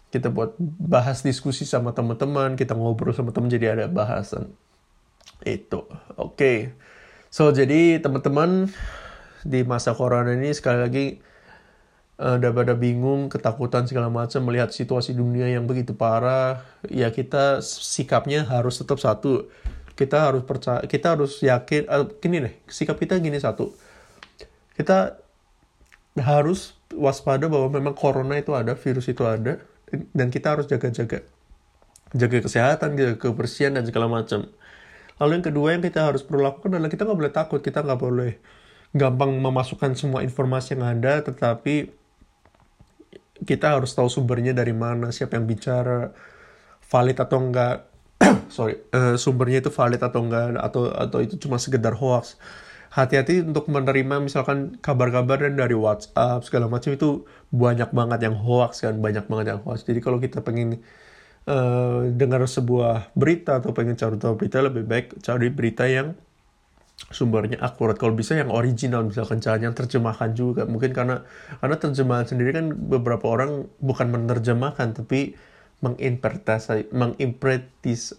kita 0.09 0.33
buat 0.33 0.57
bahas 0.61 1.21
diskusi 1.21 1.68
sama 1.68 1.92
teman-teman 1.92 2.57
kita 2.57 2.73
ngobrol 2.73 3.12
sama 3.12 3.33
teman 3.35 3.53
jadi 3.53 3.77
ada 3.77 3.87
bahasan 3.87 4.53
itu 5.44 5.85
oke 6.16 6.35
okay. 6.35 6.59
so 7.29 7.53
jadi 7.53 8.01
teman-teman 8.01 8.73
di 9.44 9.62
masa 9.62 9.92
corona 9.94 10.35
ini 10.35 10.51
sekali 10.57 10.79
lagi 10.81 11.07
uh, 12.18 12.37
udah 12.37 12.53
pada 12.53 12.75
bingung, 12.75 13.31
ketakutan 13.31 13.87
segala 13.87 14.11
macam 14.11 14.42
melihat 14.44 14.75
situasi 14.75 15.14
dunia 15.14 15.49
yang 15.49 15.64
begitu 15.64 15.94
parah, 15.94 16.66
ya 16.90 17.09
kita 17.14 17.62
sikapnya 17.62 18.44
harus 18.44 18.79
tetap 18.79 18.99
satu. 18.99 19.49
Kita 19.99 20.31
harus 20.31 20.47
percaya, 20.47 20.87
kita 20.87 21.18
harus 21.18 21.42
yakin, 21.42 21.90
uh, 21.90 22.07
gini 22.23 22.38
deh, 22.47 22.55
sikap 22.71 22.99
kita 23.03 23.18
gini 23.18 23.38
satu. 23.38 23.75
Kita 24.79 25.18
harus 26.18 26.79
waspada 26.94 27.51
bahwa 27.51 27.66
memang 27.71 27.94
corona 27.99 28.38
itu 28.38 28.55
ada, 28.55 28.79
virus 28.79 29.11
itu 29.11 29.27
ada, 29.27 29.59
dan 30.12 30.29
kita 30.29 30.57
harus 30.57 30.66
jaga-jaga. 30.68 31.24
Jaga 32.16 32.38
kesehatan, 32.40 32.96
jaga 32.96 33.14
kebersihan, 33.20 33.77
dan 33.77 33.85
segala 33.85 34.09
macam. 34.09 34.48
Lalu 35.18 35.31
yang 35.40 35.46
kedua 35.51 35.68
yang 35.77 35.83
kita 35.85 36.09
harus 36.09 36.22
perlu 36.22 36.46
lakukan 36.46 36.72
adalah 36.72 36.88
kita 36.88 37.05
nggak 37.05 37.18
boleh 37.18 37.35
takut, 37.35 37.61
kita 37.61 37.83
nggak 37.85 38.01
boleh 38.01 38.33
gampang 38.96 39.37
memasukkan 39.37 39.92
semua 39.98 40.24
informasi 40.24 40.79
yang 40.79 40.88
ada, 40.88 41.20
tetapi 41.20 41.92
kita 43.44 43.77
harus 43.79 43.92
tahu 43.94 44.09
sumbernya 44.11 44.57
dari 44.57 44.72
mana, 44.72 45.12
siapa 45.12 45.37
yang 45.37 45.46
bicara, 45.46 46.11
valid 46.88 47.18
atau 47.20 47.38
enggak. 47.38 47.87
Sorry, 48.55 48.81
uh, 48.94 49.14
sumbernya 49.20 49.62
itu 49.62 49.70
valid 49.70 50.01
atau 50.01 50.20
enggak, 50.24 50.57
atau 50.59 50.90
atau 50.90 51.18
itu 51.20 51.37
cuma 51.38 51.61
sekedar 51.61 51.94
hoax. 51.94 52.40
Hati-hati 52.88 53.44
untuk 53.44 53.68
menerima 53.68 54.24
misalkan 54.24 54.81
kabar-kabar 54.81 55.40
dari 55.44 55.77
WhatsApp 55.77 56.44
segala 56.44 56.72
macam 56.72 56.96
itu 56.96 57.29
banyak 57.53 57.92
banget 57.92 58.24
yang 58.24 58.37
hoax 58.37 58.85
kan, 58.85 58.96
banyak 58.98 59.29
banget 59.29 59.57
yang 59.57 59.61
hoax. 59.61 59.85
Jadi 59.85 60.01
kalau 60.01 60.16
kita 60.16 60.40
pengen 60.40 60.81
uh, 61.48 62.05
dengar 62.12 62.44
sebuah 62.44 63.11
berita 63.16 63.59
atau 63.59 63.72
pengen 63.72 63.96
cari 63.96 64.20
tahu 64.20 64.37
berita 64.37 64.61
lebih 64.61 64.85
baik 64.85 65.18
cari 65.24 65.48
berita 65.48 65.88
yang 65.88 66.12
sumbernya 67.09 67.62
akurat 67.62 67.94
kalau 67.94 68.12
bisa 68.12 68.35
yang 68.35 68.51
original 68.51 69.07
misalkan 69.07 69.38
jangan 69.38 69.70
yang 69.70 69.74
terjemahkan 69.74 70.35
juga 70.35 70.66
mungkin 70.66 70.90
karena 70.90 71.22
karena 71.62 71.77
terjemahan 71.79 72.27
sendiri 72.27 72.51
kan 72.53 72.74
beberapa 72.74 73.24
orang 73.31 73.70
bukan 73.79 74.11
menerjemahkan 74.11 74.98
tapi 74.98 75.38
menginterpretasi 75.79 76.90
menginterpretis 76.90 78.18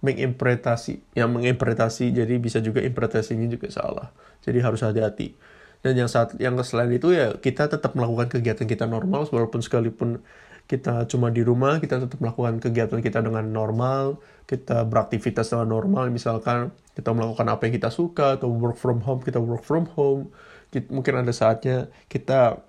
menginterpretasi 0.00 1.16
yang 1.16 1.32
menginterpretasi 1.32 2.12
jadi 2.16 2.34
bisa 2.40 2.58
juga 2.64 2.80
interpretasinya 2.80 3.46
juga 3.48 3.68
salah. 3.68 4.08
Jadi 4.40 4.58
harus 4.64 4.80
hati-hati. 4.80 5.36
Dan 5.80 5.96
yang 5.96 6.08
saat 6.12 6.36
yang 6.36 6.56
selain 6.60 6.92
itu 6.92 7.12
ya 7.12 7.36
kita 7.40 7.68
tetap 7.72 7.96
melakukan 7.96 8.28
kegiatan 8.28 8.68
kita 8.68 8.84
normal 8.84 9.24
walaupun 9.32 9.64
sekalipun 9.64 10.20
kita 10.68 11.08
cuma 11.10 11.32
di 11.32 11.42
rumah 11.42 11.82
kita 11.82 11.98
tetap 12.04 12.20
melakukan 12.22 12.62
kegiatan 12.62 13.00
kita 13.02 13.24
dengan 13.24 13.42
normal 13.48 14.20
kita 14.44 14.84
beraktivitas 14.84 15.52
dengan 15.52 15.72
normal. 15.72 16.12
Misalkan 16.12 16.72
kita 16.92 17.16
melakukan 17.16 17.48
apa 17.48 17.64
yang 17.68 17.74
kita 17.80 17.90
suka 17.90 18.36
atau 18.36 18.52
work 18.52 18.76
from 18.76 19.00
home 19.00 19.24
kita 19.24 19.40
work 19.40 19.64
from 19.64 19.88
home. 19.96 20.28
Mungkin 20.70 21.24
ada 21.24 21.32
saatnya 21.32 21.88
kita 22.12 22.60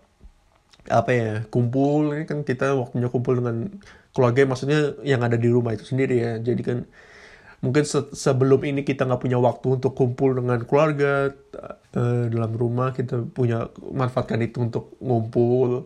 apa 0.87 1.11
ya 1.11 1.31
kumpul. 1.51 2.15
Ini 2.15 2.25
kan 2.25 2.47
kita 2.47 2.79
waktunya 2.79 3.11
kumpul 3.11 3.43
dengan 3.43 3.69
keluarga 4.15 4.47
maksudnya 4.47 4.95
yang 5.03 5.21
ada 5.21 5.35
di 5.35 5.51
rumah 5.51 5.75
itu 5.75 5.83
sendiri 5.83 6.15
ya. 6.15 6.33
Jadi 6.39 6.61
kan 6.63 6.77
mungkin 7.61 7.85
se 7.85 8.09
sebelum 8.17 8.61
ini 8.65 8.81
kita 8.81 9.05
nggak 9.05 9.21
punya 9.21 9.37
waktu 9.37 9.77
untuk 9.77 9.93
kumpul 9.93 10.33
dengan 10.33 10.65
keluarga 10.65 11.29
uh, 11.93 12.25
dalam 12.25 12.51
rumah 12.57 12.89
kita 12.93 13.21
punya 13.29 13.69
manfaatkan 13.79 14.41
itu 14.41 14.65
untuk 14.65 14.97
ngumpul 14.97 15.85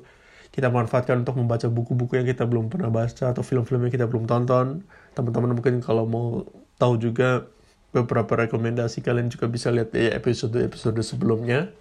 kita 0.55 0.71
manfaatkan 0.71 1.27
untuk 1.27 1.35
membaca 1.35 1.67
buku-buku 1.67 2.15
yang 2.15 2.23
kita 2.23 2.47
belum 2.47 2.71
pernah 2.71 2.87
baca 2.87 3.35
atau 3.35 3.43
film-film 3.43 3.83
yang 3.83 3.91
kita 3.91 4.07
belum 4.07 4.23
tonton. 4.23 4.87
Teman-teman 5.11 5.51
mungkin 5.51 5.83
kalau 5.83 6.07
mau 6.07 6.47
tahu 6.79 6.95
juga 6.95 7.43
beberapa 7.91 8.47
rekomendasi 8.47 9.03
kalian 9.03 9.27
juga 9.27 9.51
bisa 9.51 9.67
lihat 9.67 9.91
di 9.91 10.07
episode-episode 10.07 10.95
sebelumnya. 11.03 11.75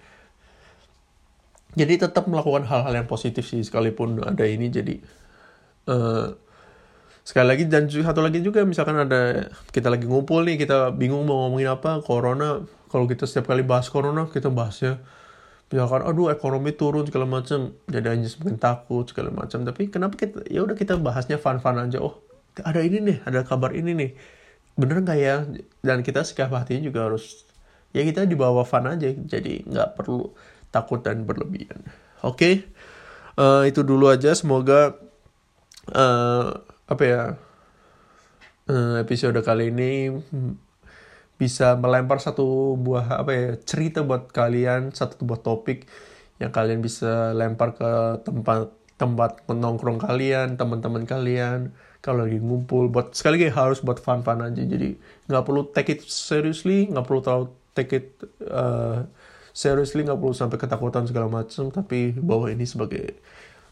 Jadi 1.79 2.03
tetap 2.03 2.27
melakukan 2.27 2.67
hal-hal 2.67 2.99
yang 2.99 3.07
positif 3.07 3.47
sih 3.47 3.63
sekalipun 3.63 4.19
ada 4.27 4.43
ini 4.43 4.67
jadi 4.67 4.99
uh, 5.87 6.35
sekali 7.25 7.57
lagi 7.57 7.65
dan 7.65 7.89
satu 7.89 8.21
lagi 8.21 8.45
juga 8.45 8.69
misalkan 8.69 9.01
ada 9.01 9.49
kita 9.73 9.89
lagi 9.89 10.05
ngumpul 10.05 10.45
nih 10.45 10.61
kita 10.61 10.93
bingung 10.93 11.25
mau 11.25 11.49
ngomongin 11.49 11.73
apa 11.73 12.05
corona. 12.05 12.61
Kalau 12.93 13.11
kita 13.11 13.27
setiap 13.27 13.51
kali 13.51 13.67
bahas 13.67 13.91
corona 13.91 14.29
kita 14.29 14.53
bahasnya 14.53 15.03
misalkan 15.73 16.05
aduh 16.05 16.29
ekonomi 16.29 16.77
turun 16.77 17.09
segala 17.09 17.25
macam. 17.25 17.73
Jadi 17.89 18.07
hanya 18.07 18.29
semakin 18.29 18.61
takut 18.61 19.09
segala 19.09 19.33
macam. 19.33 19.65
Tapi 19.65 19.89
kenapa 19.89 20.15
kita 20.21 20.45
ya 20.53 20.63
udah 20.63 20.77
kita 20.77 21.01
bahasnya 21.01 21.41
fun 21.41 21.59
fun 21.65 21.81
aja. 21.81 21.99
Oh 22.05 22.21
ada 22.61 22.85
ini 22.85 23.01
nih 23.01 23.17
ada 23.25 23.41
kabar 23.43 23.73
ini 23.73 23.97
nih. 23.97 24.11
Bener 24.77 25.01
nggak 25.01 25.19
ya? 25.19 25.49
Dan 25.81 26.05
kita 26.05 26.29
sikap 26.29 26.53
hatinya 26.53 26.85
juga 26.85 27.09
harus 27.09 27.49
ya 27.97 28.05
kita 28.05 28.29
dibawa 28.29 28.69
fun 28.69 28.85
aja. 28.85 29.09
Jadi 29.09 29.65
nggak 29.65 29.97
perlu 29.97 30.29
takut 30.69 31.01
dan 31.01 31.25
berlebihan. 31.25 31.81
Oke? 32.21 32.37
Okay? 32.37 32.55
uh, 33.39 33.65
eh, 33.65 33.73
itu 33.73 33.81
dulu 33.83 34.11
aja. 34.11 34.35
Semoga 34.37 34.95
uh, 35.95 36.74
apa 36.85 37.03
ya 37.03 37.21
uh, 38.69 38.97
episode 39.01 39.41
kali 39.41 39.73
ini 39.73 40.13
bisa 41.35 41.75
melempar 41.75 42.23
satu 42.23 42.79
buah 42.79 43.25
apa 43.25 43.33
ya 43.35 43.49
cerita 43.65 44.07
buat 44.07 44.31
kalian 44.31 44.95
satu 44.95 45.27
buah 45.27 45.41
topik 45.43 45.89
yang 46.39 46.51
kalian 46.55 46.83
bisa 46.83 47.35
lempar 47.35 47.75
ke 47.75 47.91
tempat 48.23 48.71
tempat 48.95 49.43
menongkrong 49.51 49.99
kalian 49.99 50.55
teman-teman 50.55 51.03
kalian. 51.03 51.75
Kalau 52.05 52.29
lagi 52.29 52.37
ngumpul 52.37 52.93
buat 52.93 53.17
sekali 53.17 53.41
lagi 53.41 53.51
harus 53.51 53.81
buat 53.81 53.99
fun-fun 53.99 54.45
aja. 54.45 54.63
Jadi 54.63 54.95
nggak 55.27 55.45
perlu 55.45 55.73
take 55.73 55.99
it 55.99 56.01
seriously 56.05 56.87
nggak 56.93 57.05
perlu 57.07 57.21
terlalu 57.25 57.47
take 57.73 57.93
it 57.97 58.07
uh, 58.45 59.03
seriously 59.57 60.05
nggak 60.05 60.21
perlu 60.21 60.35
sampai 60.37 60.59
ketakutan 60.61 61.09
segala 61.09 61.27
macam 61.33 61.73
tapi 61.73 62.13
bawa 62.15 62.53
ini 62.53 62.69
sebagai 62.69 63.19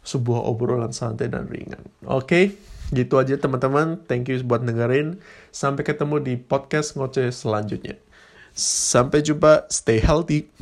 sebuah 0.03 0.43
obrolan 0.49 0.91
santai 0.91 1.31
dan 1.31 1.47
ringan. 1.47 1.83
Oke? 2.09 2.27
okay? 2.27 2.45
Gitu 2.93 3.17
aja 3.17 3.41
teman-teman. 3.41 4.05
Thank 4.05 4.29
you 4.29 4.37
buat 4.45 4.61
dengerin. 4.63 5.19
Sampai 5.49 5.83
ketemu 5.83 6.21
di 6.21 6.35
podcast 6.37 6.93
ngoceh 6.95 7.33
selanjutnya. 7.33 7.97
Sampai 8.53 9.25
jumpa, 9.25 9.65
stay 9.73 9.97
healthy. 9.97 10.53